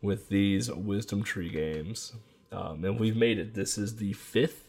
[0.00, 2.12] with these Wisdom Tree games,
[2.52, 3.54] um, and we've made it.
[3.54, 4.68] This is the fifth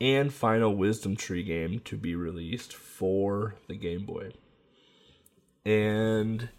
[0.00, 4.30] and final Wisdom Tree game to be released for the Game Boy.
[5.64, 6.50] And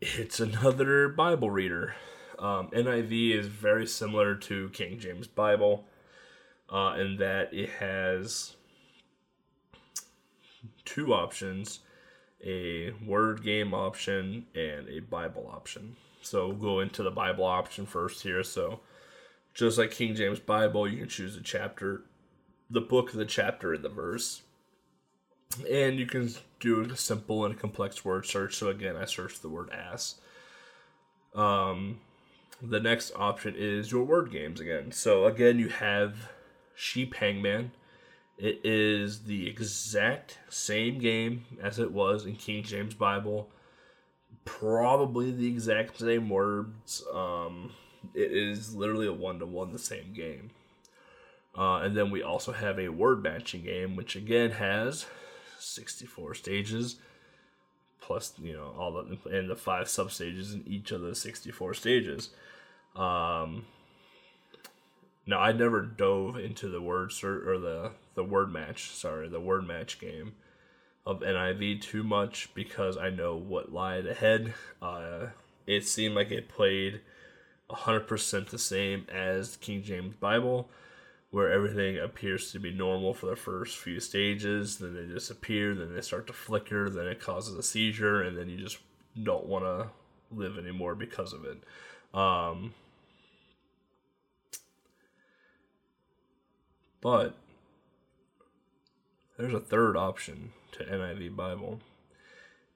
[0.00, 1.94] it's another Bible reader.
[2.38, 5.86] Um, NIV is very similar to King James Bible
[6.72, 8.54] uh, in that it has
[10.84, 11.80] two options
[12.44, 15.96] a word game option and a Bible option.
[16.22, 18.44] So we'll go into the Bible option first here.
[18.44, 18.78] So
[19.54, 22.02] just like King James Bible, you can choose a chapter,
[22.70, 24.42] the book, the chapter, and the verse.
[25.68, 26.30] And you can
[26.60, 28.56] do a simple and complex word search.
[28.56, 30.16] So again, I searched the word ass.
[31.34, 32.00] Um,
[32.60, 34.92] the next option is your word games again.
[34.92, 36.30] So again, you have
[36.74, 37.72] Sheep Hangman.
[38.36, 43.50] It is the exact same game as it was in King James Bible.
[44.44, 47.02] Probably the exact same words.
[47.12, 47.72] Um,
[48.14, 50.50] it is literally a one to one the same game.
[51.56, 55.06] Uh, and then we also have a word matching game, which again has
[55.58, 56.96] 64 stages,
[58.00, 61.74] plus you know all the and the five sub stages in each of the 64
[61.74, 62.30] stages.
[62.96, 63.66] Um,
[65.26, 68.90] now I never dove into the word cert or the the word match.
[68.90, 70.32] Sorry, the word match game
[71.06, 74.52] of NIV too much because I know what lied ahead.
[74.82, 75.28] Uh,
[75.66, 77.00] it seemed like it played
[77.70, 80.68] 100% the same as King James Bible,
[81.30, 85.94] where everything appears to be normal for the first few stages, then they disappear, then
[85.94, 88.78] they start to flicker, then it causes a seizure, and then you just
[89.22, 89.88] don't want to
[90.34, 91.58] live anymore because of it.
[92.18, 92.72] Um,
[97.02, 97.36] but
[99.36, 101.80] there's a third option to NIV Bible.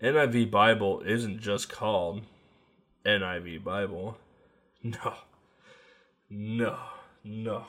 [0.02, 2.22] NIV Bible isn't just called
[3.04, 4.18] NIV Bible.
[4.84, 5.14] No.
[6.28, 6.76] No.
[7.22, 7.66] No.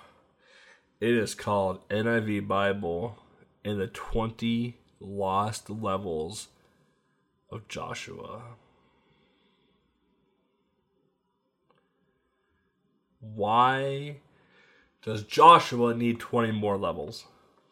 [1.03, 3.17] It is called NIV Bible
[3.65, 6.47] and the 20 lost levels
[7.49, 8.43] of Joshua.
[13.19, 14.21] Why
[15.01, 17.25] does Joshua need 20 more levels?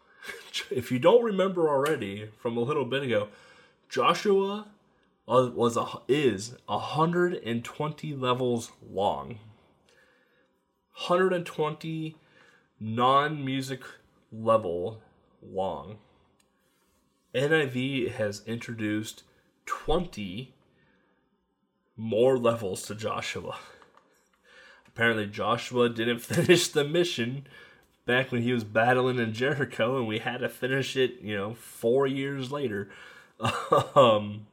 [0.69, 3.29] if you don't remember already from a little bit ago,
[3.87, 4.67] Joshua
[5.25, 9.39] was a, is 120 levels long.
[11.07, 12.17] 120
[12.81, 13.83] non-music
[14.31, 15.01] level
[15.41, 15.99] long.
[17.35, 19.23] NIV has introduced
[19.67, 20.55] 20
[21.95, 23.57] more levels to Joshua.
[24.87, 27.45] Apparently Joshua didn't finish the mission
[28.05, 31.53] back when he was battling in Jericho and we had to finish it, you know,
[31.53, 32.89] 4 years later.
[33.95, 34.47] um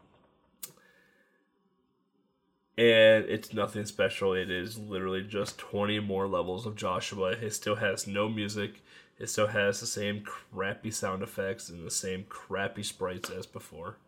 [2.79, 4.33] and it's nothing special.
[4.35, 7.31] It is literally just 20 more levels of Joshua.
[7.31, 8.83] It still has no music.
[9.19, 13.99] It still has the same crappy sound effects and the same crappy sprites as before.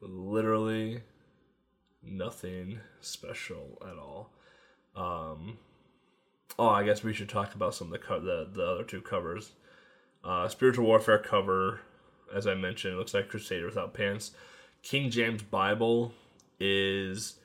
[0.00, 1.02] Literally
[2.02, 4.32] nothing special at all.
[4.96, 5.58] Um,
[6.58, 9.00] oh, I guess we should talk about some of the co- the, the other two
[9.00, 9.52] covers.
[10.24, 11.82] Uh, Spiritual Warfare cover,
[12.34, 14.32] as I mentioned, looks like Crusader without pants.
[14.82, 16.12] King James Bible
[16.58, 17.36] is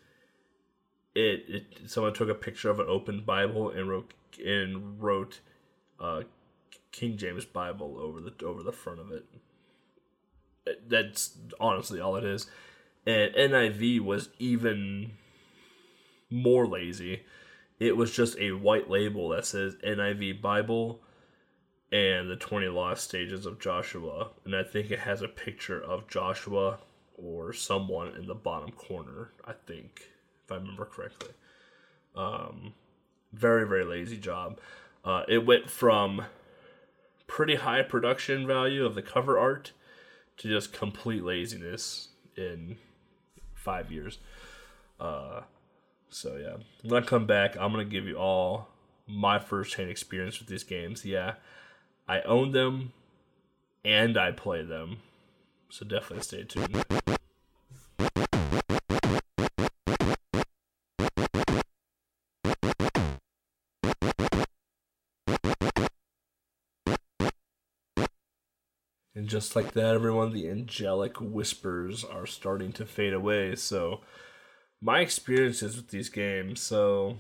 [1.16, 5.40] it, it someone took a picture of an open Bible and wrote and wrote
[6.00, 6.24] uh,
[6.92, 9.26] King James Bible over the over the front of it.
[10.88, 12.48] That's honestly all it is.
[13.06, 15.12] And NIV was even
[16.30, 17.24] more lazy.
[17.80, 21.02] It was just a white label that says NIV Bible
[21.92, 24.30] and the 20 lost stages of Joshua.
[24.46, 26.80] And I think it has a picture of Joshua
[27.18, 30.13] or someone in the bottom corner, I think
[30.54, 31.30] I remember correctly.
[32.16, 32.74] Um,
[33.32, 34.60] very very lazy job.
[35.04, 36.26] Uh, it went from
[37.28, 39.72] pretty high production value of the cover art
[40.38, 42.78] to just complete laziness in
[43.54, 44.20] five years.
[45.00, 45.42] Uh,
[46.10, 48.70] so yeah, when I come back, I'm gonna give you all
[49.08, 51.04] my first hand experience with these games.
[51.06, 51.36] Yeah,
[52.08, 52.94] I own them
[53.84, 54.98] and I play them,
[55.70, 56.86] so definitely stay tuned.
[69.34, 73.56] Just like that, everyone, the angelic whispers are starting to fade away.
[73.56, 74.02] So,
[74.80, 76.62] my experiences with these games.
[76.62, 77.18] So,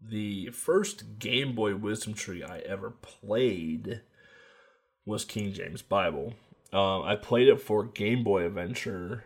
[0.00, 4.02] the first Game Boy Wisdom Tree I ever played
[5.04, 6.34] was King James Bible.
[6.72, 9.24] Um, I played it for Game Boy Adventure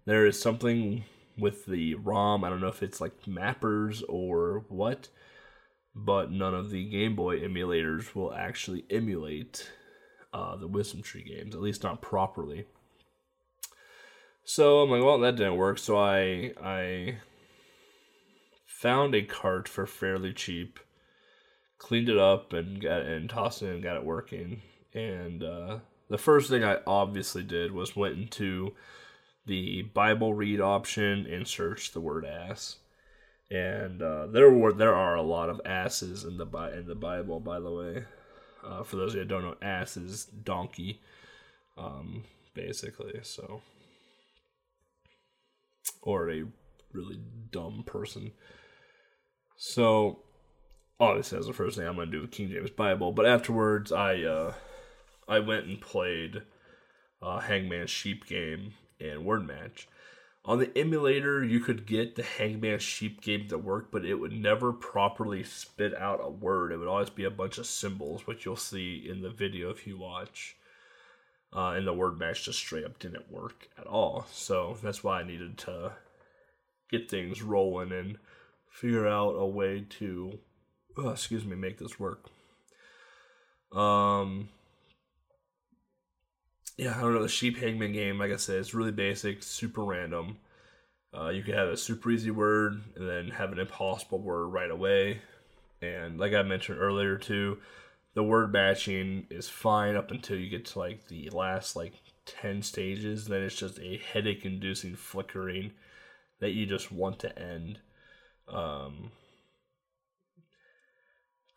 [0.05, 1.03] There is something
[1.37, 2.43] with the ROM.
[2.43, 5.09] I don't know if it's like mappers or what,
[5.95, 9.71] but none of the Game Boy emulators will actually emulate
[10.33, 12.65] uh, the Wisdom Tree games, at least not properly.
[14.47, 15.79] So I'm like, well, that didn't work.
[15.79, 17.17] So I I
[18.65, 20.79] found a cart for fairly cheap,
[21.79, 24.61] cleaned it up and got and tossed it and got it working.
[24.93, 25.79] And uh,
[26.09, 28.73] the first thing I obviously did was went into
[29.47, 32.77] the Bible read option and searched the word ass.
[33.49, 36.45] And uh, there were there are a lot of asses in the
[36.77, 38.05] in the Bible, by the way.
[38.63, 41.01] Uh, for those that don't know, ass is donkey,
[41.77, 42.23] um,
[42.53, 43.19] basically.
[43.23, 43.61] So
[46.01, 46.43] or a
[46.93, 47.19] really
[47.51, 48.31] dumb person.
[49.57, 50.19] So
[50.99, 53.11] obviously that's the first thing I'm gonna do with King James Bible.
[53.11, 54.53] But afterwards I uh
[55.27, 56.43] I went and played
[57.21, 59.87] uh Hangman Sheep game and Word Match.
[60.47, 64.31] On the emulator, you could get the Hangman Sheep game to work, but it would
[64.31, 66.71] never properly spit out a word.
[66.71, 69.87] It would always be a bunch of symbols, which you'll see in the video if
[69.87, 70.55] you watch
[71.53, 74.25] uh, and the word match just straight up didn't work at all.
[74.31, 75.93] So that's why I needed to
[76.89, 78.17] get things rolling and
[78.69, 80.39] figure out a way to,
[80.97, 82.29] oh, excuse me, make this work.
[83.71, 84.49] Um,
[86.77, 87.21] yeah, I don't know.
[87.21, 90.37] The sheep hangman game, like I said, it's really basic, super random.
[91.17, 94.71] Uh, you can have a super easy word and then have an impossible word right
[94.71, 95.21] away.
[95.81, 97.59] And like I mentioned earlier, too,
[98.15, 101.93] the word matching is fine up until you get to like the last like
[102.25, 105.71] 10 stages then it's just a headache inducing flickering
[106.39, 107.79] that you just want to end.
[108.47, 109.11] Um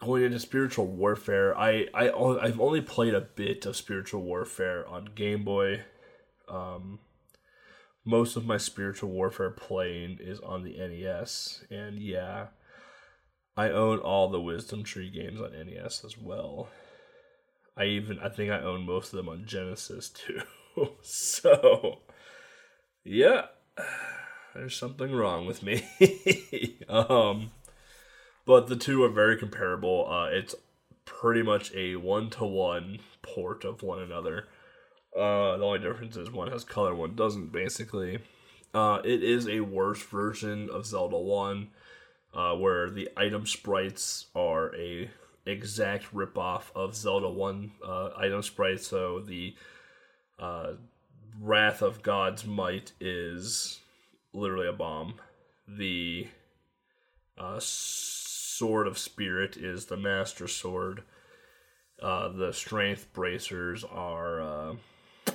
[0.01, 2.09] going into spiritual warfare i i
[2.41, 5.83] i've only played a bit of spiritual warfare on game boy.
[6.49, 6.99] Um
[8.05, 12.49] most of my spiritual warfare playing is on the nes and yeah
[13.59, 16.69] I own all the Wisdom Tree games on NES as well.
[17.77, 20.43] I even I think I own most of them on Genesis too.
[21.03, 21.99] so
[23.03, 23.47] yeah,
[24.55, 25.85] there's something wrong with me.
[26.89, 27.51] um,
[28.47, 30.09] but the two are very comparable.
[30.09, 30.55] Uh, it's
[31.05, 34.47] pretty much a one to one port of one another.
[35.17, 37.51] Uh, the only difference is one has color, one doesn't.
[37.51, 38.21] Basically,
[38.73, 41.71] uh, it is a worse version of Zelda One
[42.35, 45.11] uh, where the item sprites are a
[45.47, 48.87] exact ripoff of Zelda One uh, item sprites.
[48.87, 49.55] So the
[50.39, 50.73] uh,
[51.41, 53.81] Wrath of God's Might is
[54.33, 55.15] literally a bomb.
[55.67, 56.29] The
[57.37, 61.03] uh, Sword of Spirit is the Master Sword.
[62.01, 64.41] Uh, the Strength Bracers are.
[64.41, 64.75] Uh,
[65.27, 65.33] I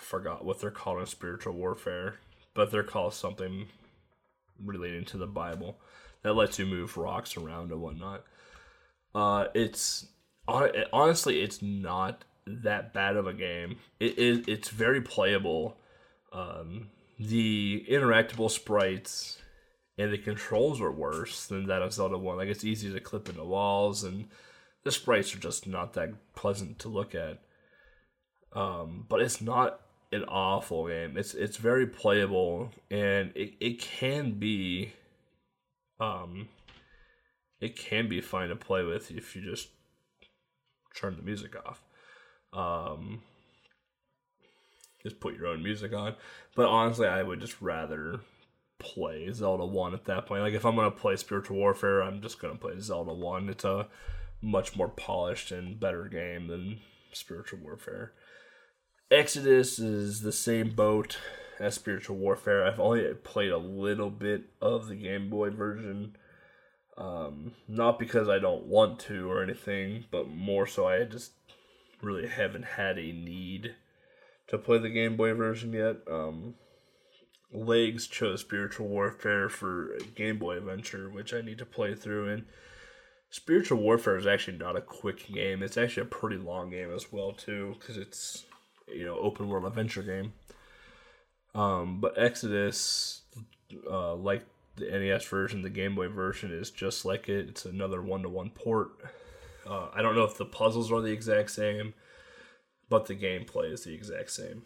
[0.00, 2.16] forgot what they're called in spiritual warfare,
[2.54, 3.68] but they're called something
[4.64, 5.78] relating to the Bible
[6.22, 8.24] that lets you move rocks around and whatnot.
[9.14, 10.06] Uh, it's
[10.46, 13.76] honestly, it's not that bad of a game.
[14.00, 14.44] It is.
[14.48, 15.76] It's very playable.
[16.32, 16.88] Um,
[17.18, 19.38] the interactable sprites
[19.98, 22.38] and the controls are worse than that of Zelda One.
[22.38, 24.28] Like it's easy to clip into walls, and
[24.84, 27.40] the sprites are just not that pleasant to look at.
[28.54, 29.80] Um, but it's not
[30.12, 31.16] an awful game.
[31.16, 34.92] It's it's very playable and it, it can be
[36.00, 36.48] um
[37.60, 39.68] it can be fun to play with if you just
[40.94, 41.82] turn the music off.
[42.52, 43.22] Um
[45.02, 46.14] just put your own music on.
[46.54, 48.20] But honestly, I would just rather
[48.78, 50.42] play Zelda 1 at that point.
[50.42, 53.48] Like if I'm going to play Spiritual Warfare, I'm just going to play Zelda 1.
[53.48, 53.88] It's a
[54.40, 56.80] much more polished and better game than
[57.12, 58.12] Spiritual Warfare.
[59.12, 61.18] Exodus is the same boat
[61.60, 62.64] as Spiritual Warfare.
[62.64, 66.16] I've only played a little bit of the Game Boy version.
[66.96, 71.32] Um, not because I don't want to or anything, but more so I just
[72.00, 73.74] really haven't had a need
[74.48, 75.96] to play the Game Boy version yet.
[76.10, 76.54] Um,
[77.52, 82.30] Legs chose Spiritual Warfare for Game Boy Adventure, which I need to play through.
[82.30, 82.46] And
[83.28, 85.62] Spiritual Warfare is actually not a quick game.
[85.62, 88.46] It's actually a pretty long game as well, too, because it's
[88.88, 90.32] you know open world adventure game.
[91.54, 93.22] Um, but Exodus,
[93.90, 94.44] uh, like
[94.76, 97.48] the NES version, the Game Boy version is just like it.
[97.48, 98.90] It's another one to one port.
[99.66, 101.94] Uh, I don't know if the puzzles are the exact same,
[102.88, 104.62] but the gameplay is the exact same.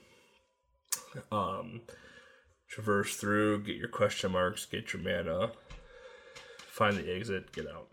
[1.33, 1.83] Um,
[2.69, 5.53] traverse through, get your question marks, get your mana,
[6.69, 7.89] find the exit, get out.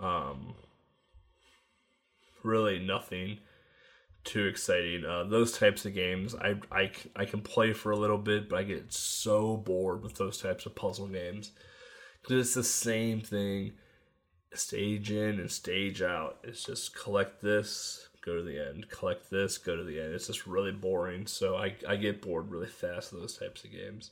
[0.00, 0.54] Um,
[2.42, 3.38] really nothing
[4.24, 5.04] too exciting.
[5.04, 8.58] Uh, those types of games, I, I, I can play for a little bit, but
[8.58, 11.52] I get so bored with those types of puzzle games.
[12.22, 13.72] Because it's the same thing,
[14.52, 16.38] stage in and stage out.
[16.44, 20.12] It's just collect this, go to the end, collect this, go to the end.
[20.12, 21.26] It's just really boring.
[21.26, 24.10] So I, I get bored really fast with those types of games.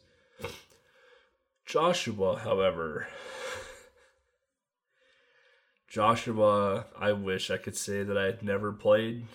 [1.67, 3.09] Joshua, however,
[5.89, 9.27] Joshua, I wish I could say that I had never played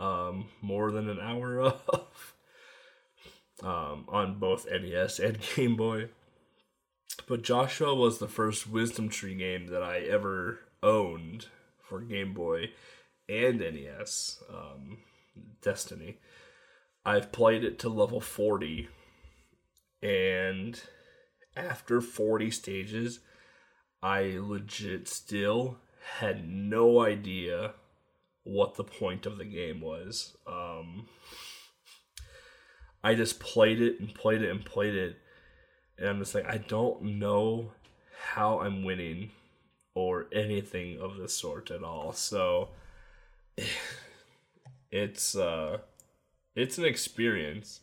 [0.00, 2.34] um, more than an hour of
[3.62, 6.08] um, on both NES and Game Boy.
[7.28, 11.46] But Joshua was the first Wisdom Tree game that I ever owned
[11.78, 12.70] for Game Boy
[13.28, 14.42] and NES.
[14.48, 14.98] Um,
[15.62, 16.18] Destiny.
[17.04, 18.88] I've played it to level 40,
[20.02, 20.80] and
[21.56, 23.20] after 40 stages,
[24.02, 25.78] I legit still
[26.18, 27.74] had no idea
[28.44, 30.36] what the point of the game was.
[30.46, 31.08] Um,
[33.02, 35.16] I just played it and played it and played it,
[35.98, 37.72] and I'm just like, I don't know
[38.32, 39.30] how I'm winning
[39.94, 42.12] or anything of the sort at all.
[42.12, 42.70] So
[44.90, 45.78] it's uh,
[46.54, 47.80] it's an experience.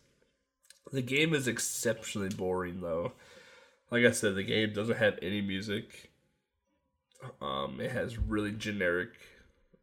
[0.92, 3.14] The game is exceptionally boring though.
[3.92, 6.12] Like I said, the game doesn't have any music.
[7.42, 9.10] Um, it has really generic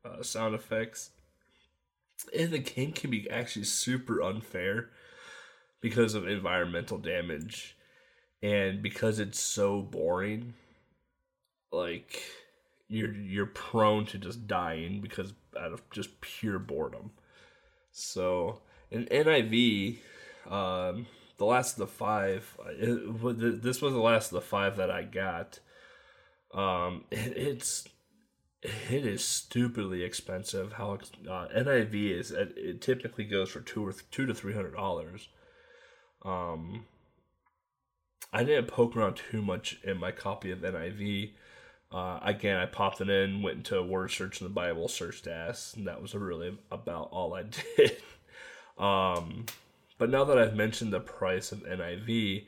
[0.05, 1.11] uh, sound effects.
[2.37, 4.91] And the game can be actually super unfair
[5.81, 7.77] because of environmental damage
[8.43, 10.55] and because it's so boring.
[11.73, 12.23] Like
[12.89, 17.11] you're you're prone to just dying because out of just pure boredom.
[17.91, 19.99] So in NIV,
[20.47, 21.07] um,
[21.39, 25.03] the last of the five, it, this was the last of the five that I
[25.03, 25.59] got.
[26.53, 27.89] Um, it, it's
[28.65, 30.75] it is stupidly expensive.
[30.75, 34.75] How uh, NIV is it typically goes for two or th- two to three hundred
[34.75, 35.29] dollars.
[36.25, 36.87] Um,
[38.33, 41.33] I didn't poke around too much in my copy of NIV.
[41.93, 45.27] Uh, again, I popped it in, went into a word search in the Bible, searched
[45.27, 47.43] ass, and that was really about all I
[47.77, 47.97] did.
[48.79, 49.47] um,
[49.99, 52.47] but now that I've mentioned the price of NIV,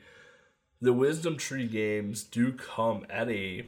[0.81, 3.67] the Wisdom Tree games do come at a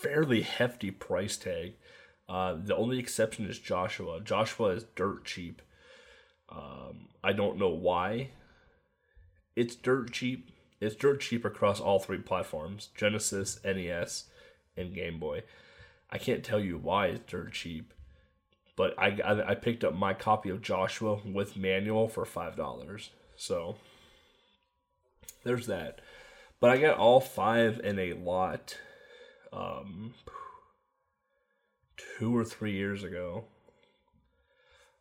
[0.00, 1.74] fairly hefty price tag.
[2.28, 4.20] Uh, the only exception is Joshua.
[4.20, 5.62] Joshua is dirt cheap.
[6.50, 8.30] Um, I don't know why.
[9.56, 10.50] It's dirt cheap.
[10.80, 14.24] It's dirt cheap across all three platforms Genesis, NES,
[14.76, 15.42] and Game Boy.
[16.10, 17.92] I can't tell you why it's dirt cheap,
[18.76, 23.08] but I, I, I picked up my copy of Joshua with manual for $5.
[23.36, 23.76] So
[25.44, 26.00] there's that.
[26.60, 28.78] But I got all five in a lot
[29.52, 30.14] um,
[32.18, 33.44] two or three years ago.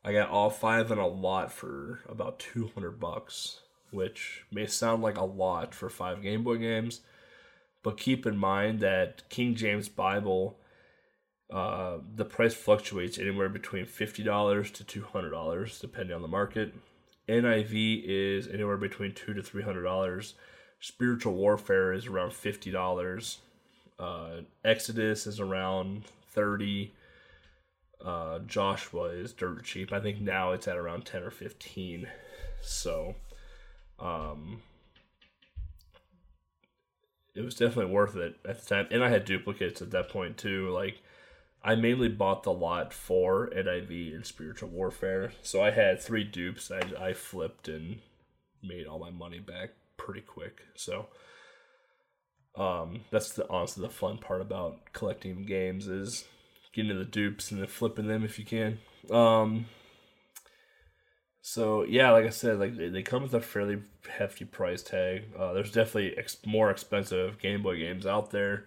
[0.03, 5.17] I got all five in a lot for about 200 bucks, which may sound like
[5.17, 7.01] a lot for five Game Boy games,
[7.83, 10.59] but keep in mind that King James Bible,
[11.51, 16.73] uh, the price fluctuates anywhere between $50 to $200, depending on the market.
[17.27, 20.33] NIV is anywhere between two to $300.
[20.79, 23.37] Spiritual Warfare is around $50
[23.99, 26.93] uh, Exodus is around 30.
[28.03, 29.91] Uh, Joshua is dirt cheap.
[29.91, 32.07] I think now it's at around 10 or 15.
[32.61, 33.15] So,
[33.99, 34.61] um,
[37.35, 38.87] it was definitely worth it at the time.
[38.91, 40.69] And I had duplicates at that point too.
[40.69, 41.01] Like,
[41.63, 45.33] I mainly bought the lot for NIV and Spiritual Warfare.
[45.41, 46.71] So I had three dupes.
[46.71, 47.99] I, I flipped and
[48.63, 50.61] made all my money back pretty quick.
[50.75, 51.07] So,
[52.55, 56.25] um, that's the honestly the fun part about collecting games is
[56.73, 58.79] getting to the dupes and then flipping them if you can.
[59.11, 59.65] Um,
[61.41, 63.79] so yeah, like I said, like they, they come with a fairly
[64.09, 65.29] hefty price tag.
[65.37, 68.65] Uh, there's definitely ex- more expensive Game Boy games out there,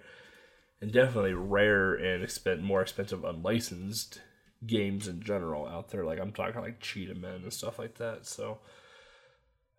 [0.81, 4.21] and definitely rare and expen- more expensive unlicensed
[4.67, 6.05] games in general out there.
[6.05, 8.27] Like I'm talking like Cheetah Men and stuff like that.
[8.27, 8.61] So,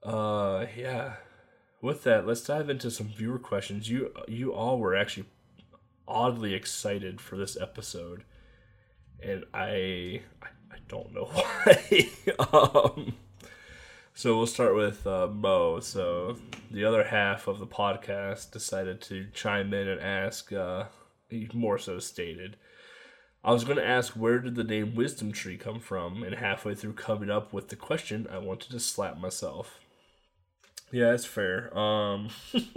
[0.03, 1.15] uh, yeah,
[1.81, 3.89] with that, let's dive into some viewer questions.
[3.89, 5.25] You you all were actually
[6.07, 8.23] oddly excited for this episode,
[9.21, 12.09] and I I, don't know why.
[12.53, 13.13] um,
[14.13, 15.79] So we'll start with uh, Mo.
[15.79, 16.35] So
[16.69, 20.85] the other half of the podcast decided to chime in and ask, uh,
[21.53, 22.57] more so stated.
[23.43, 26.75] I was going to ask where did the name Wisdom Tree come from, and halfway
[26.75, 29.79] through coming up with the question, I wanted to slap myself.
[30.91, 31.75] Yeah, that's fair.
[31.77, 32.29] Um,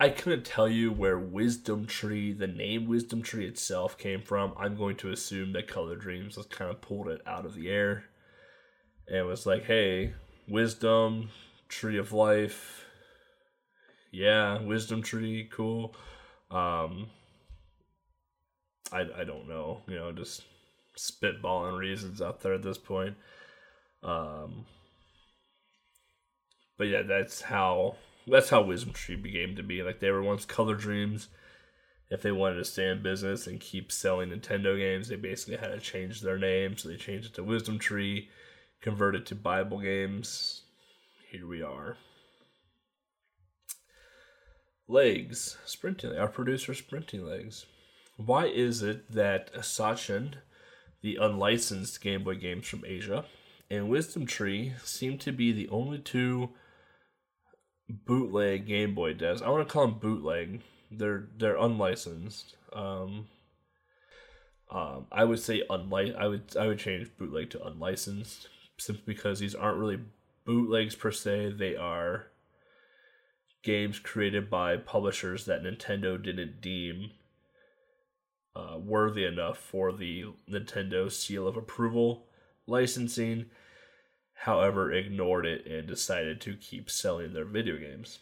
[0.00, 4.54] I couldn't tell you where Wisdom Tree, the name Wisdom Tree itself, came from.
[4.56, 7.68] I'm going to assume that Color Dreams just kind of pulled it out of the
[7.68, 8.04] air
[9.08, 10.14] and was like, hey,
[10.48, 11.30] Wisdom,
[11.68, 12.84] Tree of Life.
[14.12, 15.94] Yeah, Wisdom Tree, cool.
[16.50, 17.08] Um,
[18.92, 20.44] I, I don't know, you know, just
[20.96, 23.16] spitballing reasons out there at this point.
[24.02, 24.66] Um,
[26.78, 29.82] but yeah, that's how that's how Wisdom Tree became to be.
[29.82, 31.28] Like they were once Color Dreams.
[32.10, 35.72] If they wanted to stay in business and keep selling Nintendo games, they basically had
[35.72, 36.78] to change their name.
[36.78, 38.30] So they changed it to Wisdom Tree,
[38.80, 40.62] converted to Bible Games.
[41.30, 41.98] Here we are.
[44.86, 46.16] Legs, sprinting.
[46.16, 47.66] Our producer, sprinting legs.
[48.16, 50.36] Why is it that Sachen,
[51.02, 53.26] the unlicensed Game Boy games from Asia,
[53.70, 56.50] and Wisdom Tree seem to be the only two
[57.88, 59.42] bootleg Game Boy devs.
[59.42, 60.60] I want to call them bootleg.
[60.90, 62.56] They're they're unlicensed.
[62.72, 63.26] Um,
[64.70, 66.16] um, I would say unlic.
[66.16, 70.00] I would I would change bootleg to unlicensed simply because these aren't really
[70.44, 71.54] bootlegs per se.
[71.58, 72.26] They are
[73.62, 77.10] games created by publishers that Nintendo didn't deem
[78.54, 82.26] uh, worthy enough for the Nintendo seal of approval
[82.66, 83.46] licensing
[84.42, 88.20] however, ignored it and decided to keep selling their video games.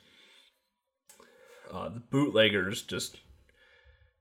[1.72, 3.18] Uh, the bootleggers just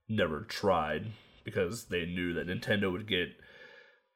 [0.08, 1.06] never tried
[1.44, 3.28] because they knew that Nintendo would get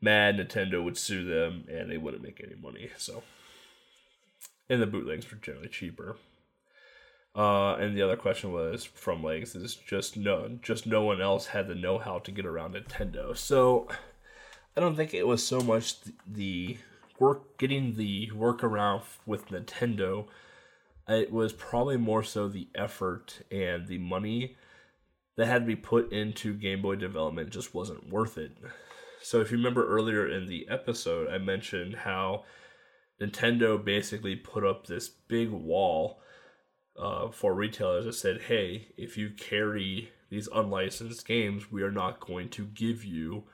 [0.01, 2.91] mad, Nintendo would sue them, and they wouldn't make any money.
[2.97, 3.23] So,
[4.69, 6.17] and the bootlegs were generally cheaper.
[7.35, 11.47] Uh, and the other question was from legs is just no, just no one else
[11.47, 13.37] had the know-how to get around Nintendo.
[13.37, 13.89] So,
[14.77, 15.95] I don't think it was so much
[16.27, 16.77] the
[17.21, 20.27] work getting the workaround with Nintendo,
[21.07, 24.57] it was probably more so the effort and the money
[25.37, 28.57] that had to be put into Game Boy development just wasn't worth it.
[29.23, 32.45] So if you remember earlier in the episode, I mentioned how
[33.21, 36.23] Nintendo basically put up this big wall
[36.99, 42.21] uh, for retailers that said, "Hey, if you carry these unlicensed games, we are not
[42.21, 43.45] going to give you."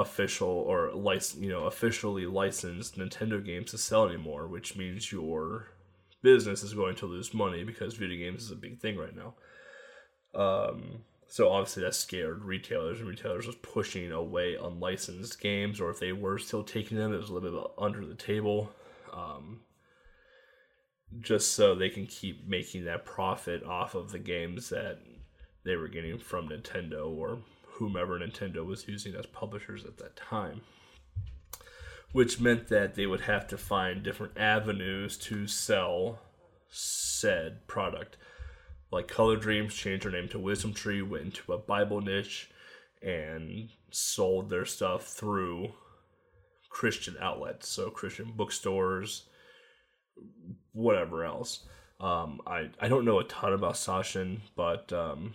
[0.00, 5.68] Official or license, you know, officially licensed Nintendo games to sell anymore, which means your
[6.22, 9.34] business is going to lose money because video games is a big thing right now.
[10.34, 16.00] Um, so obviously that scared retailers, and retailers was pushing away unlicensed games, or if
[16.00, 18.70] they were still taking them, it was a little bit under the table,
[19.12, 19.60] um,
[21.20, 24.98] just so they can keep making that profit off of the games that
[25.64, 27.38] they were getting from Nintendo or
[27.80, 30.60] whomever Nintendo was using as publishers at that time.
[32.12, 36.20] Which meant that they would have to find different avenues to sell
[36.68, 38.16] said product.
[38.92, 42.50] Like Color Dreams changed their name to Wisdom Tree, went into a Bible niche,
[43.02, 45.72] and sold their stuff through
[46.68, 49.24] Christian outlets, so Christian bookstores,
[50.72, 51.64] whatever else.
[51.98, 55.34] Um, I I don't know a ton about Sachen, but um,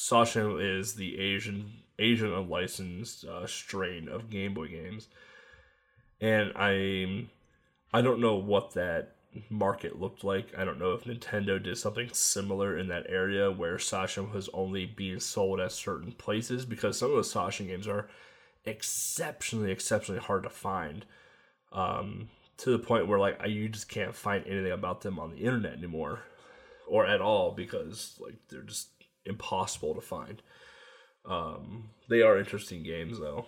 [0.00, 5.08] Sachen is the Asian Asian unlicensed uh, strain of Game Boy games,
[6.20, 7.26] and I
[7.92, 9.16] I don't know what that
[9.50, 10.56] market looked like.
[10.56, 14.86] I don't know if Nintendo did something similar in that area where Sachen was only
[14.86, 18.08] being sold at certain places because some of the Sachen games are
[18.64, 21.06] exceptionally exceptionally hard to find.
[21.72, 22.28] Um,
[22.58, 25.76] to the point where like you just can't find anything about them on the internet
[25.76, 26.20] anymore
[26.86, 28.90] or at all because like they're just
[29.28, 30.42] impossible to find.
[31.24, 33.46] Um, they are interesting games though.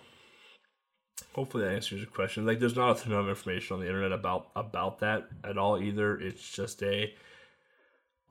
[1.33, 2.45] Hopefully that answers your question.
[2.45, 5.81] Like, there's not a ton of information on the internet about about that at all
[5.81, 6.19] either.
[6.19, 7.13] It's just a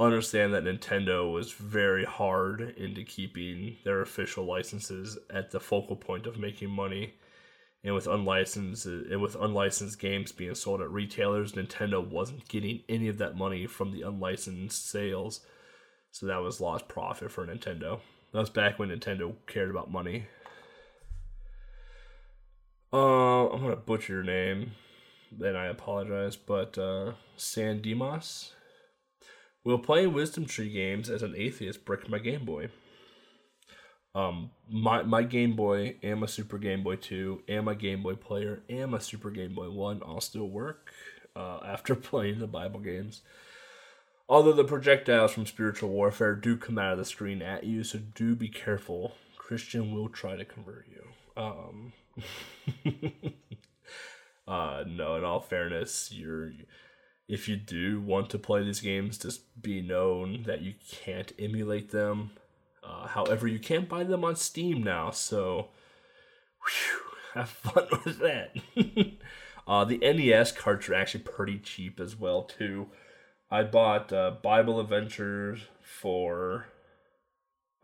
[0.04, 6.26] understand that Nintendo was very hard into keeping their official licenses at the focal point
[6.26, 7.14] of making money.
[7.82, 13.08] And with unlicensed and with unlicensed games being sold at retailers, Nintendo wasn't getting any
[13.08, 15.40] of that money from the unlicensed sales.
[16.12, 18.00] So that was lost profit for Nintendo.
[18.32, 20.26] That was back when Nintendo cared about money.
[22.92, 24.72] Uh, I'm gonna butcher your name,
[25.30, 26.36] then I apologize.
[26.36, 28.52] But uh, San Dimas
[29.64, 32.68] will play Wisdom Tree games as an atheist brick my Game Boy.
[34.14, 38.14] Um, my my Game Boy and my Super Game Boy Two and my Game Boy
[38.14, 40.92] Player and my Super Game Boy One all still work
[41.36, 43.22] uh, after playing the Bible games.
[44.30, 47.98] Although the projectiles from spiritual warfare do come out of the screen at you, so
[47.98, 49.16] do be careful.
[49.36, 51.42] Christian will try to convert you.
[51.42, 51.92] Um,
[54.46, 56.52] uh, no, in all fairness, you're
[57.26, 61.90] if you do want to play these games, just be known that you can't emulate
[61.90, 62.30] them.
[62.84, 65.70] Uh, however, you can't buy them on Steam now, so
[66.62, 67.00] whew,
[67.34, 68.54] have fun with that.
[69.66, 72.86] uh, the NES carts are actually pretty cheap as well too.
[73.50, 76.66] I bought uh, Bible Adventures for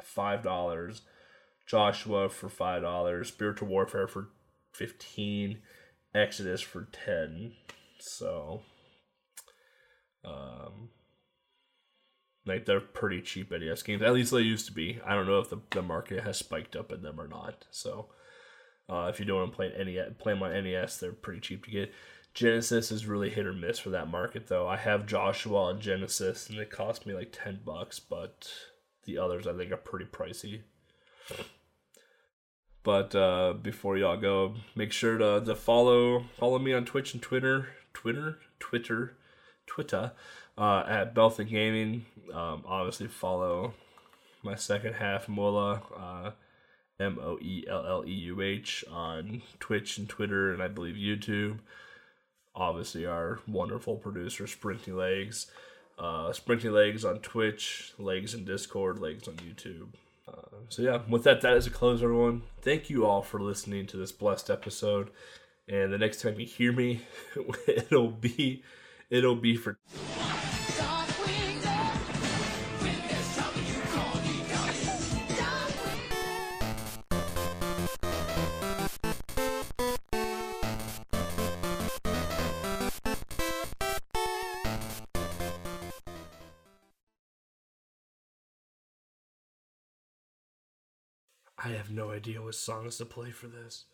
[0.03, 1.03] five dollars,
[1.67, 4.29] Joshua for five dollars, Spiritual Warfare for
[4.73, 5.59] fifteen,
[6.15, 7.53] Exodus for ten.
[7.99, 8.63] So
[10.25, 10.91] um,
[12.47, 14.03] like they're pretty cheap NES games.
[14.03, 15.01] At least they used to be.
[15.05, 17.65] I don't know if the, the market has spiked up in them or not.
[17.71, 18.07] So
[18.89, 21.65] uh, if you don't want to play NES, play them on NES, they're pretty cheap
[21.65, 21.93] to get.
[22.37, 24.69] Genesis is really hit or miss for that market though.
[24.69, 28.53] I have Joshua on Genesis and it cost me like ten bucks, but
[29.05, 30.61] the others I think are pretty pricey.
[32.83, 37.23] But uh, before y'all go, make sure to, to follow follow me on Twitch and
[37.23, 39.17] Twitter, Twitter, Twitter
[39.67, 40.13] Twitter
[40.59, 42.05] uh, at Belthan Gaming.
[42.35, 43.73] Um, obviously, follow
[44.43, 46.31] my second half, Mola, uh,
[47.01, 50.97] M O E L L E U H, on Twitch and Twitter, and I believe
[50.97, 51.61] YouTube.
[52.57, 55.47] Obviously, our wonderful producer, Sprinty Legs.
[55.99, 59.89] Uh, Sprinting Legs on Twitch, Legs in Discord, Legs on YouTube.
[60.29, 62.43] Uh, so, yeah, with that, that is a close, everyone.
[62.61, 65.11] Thank you all for listening to this blessed episode.
[65.69, 67.01] And the next time you hear me,
[67.67, 68.63] it'll be
[69.11, 69.79] it'll be for.
[91.67, 93.87] I have no idea what songs to play for this.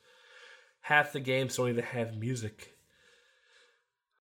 [0.82, 2.76] Half the games don't even have music.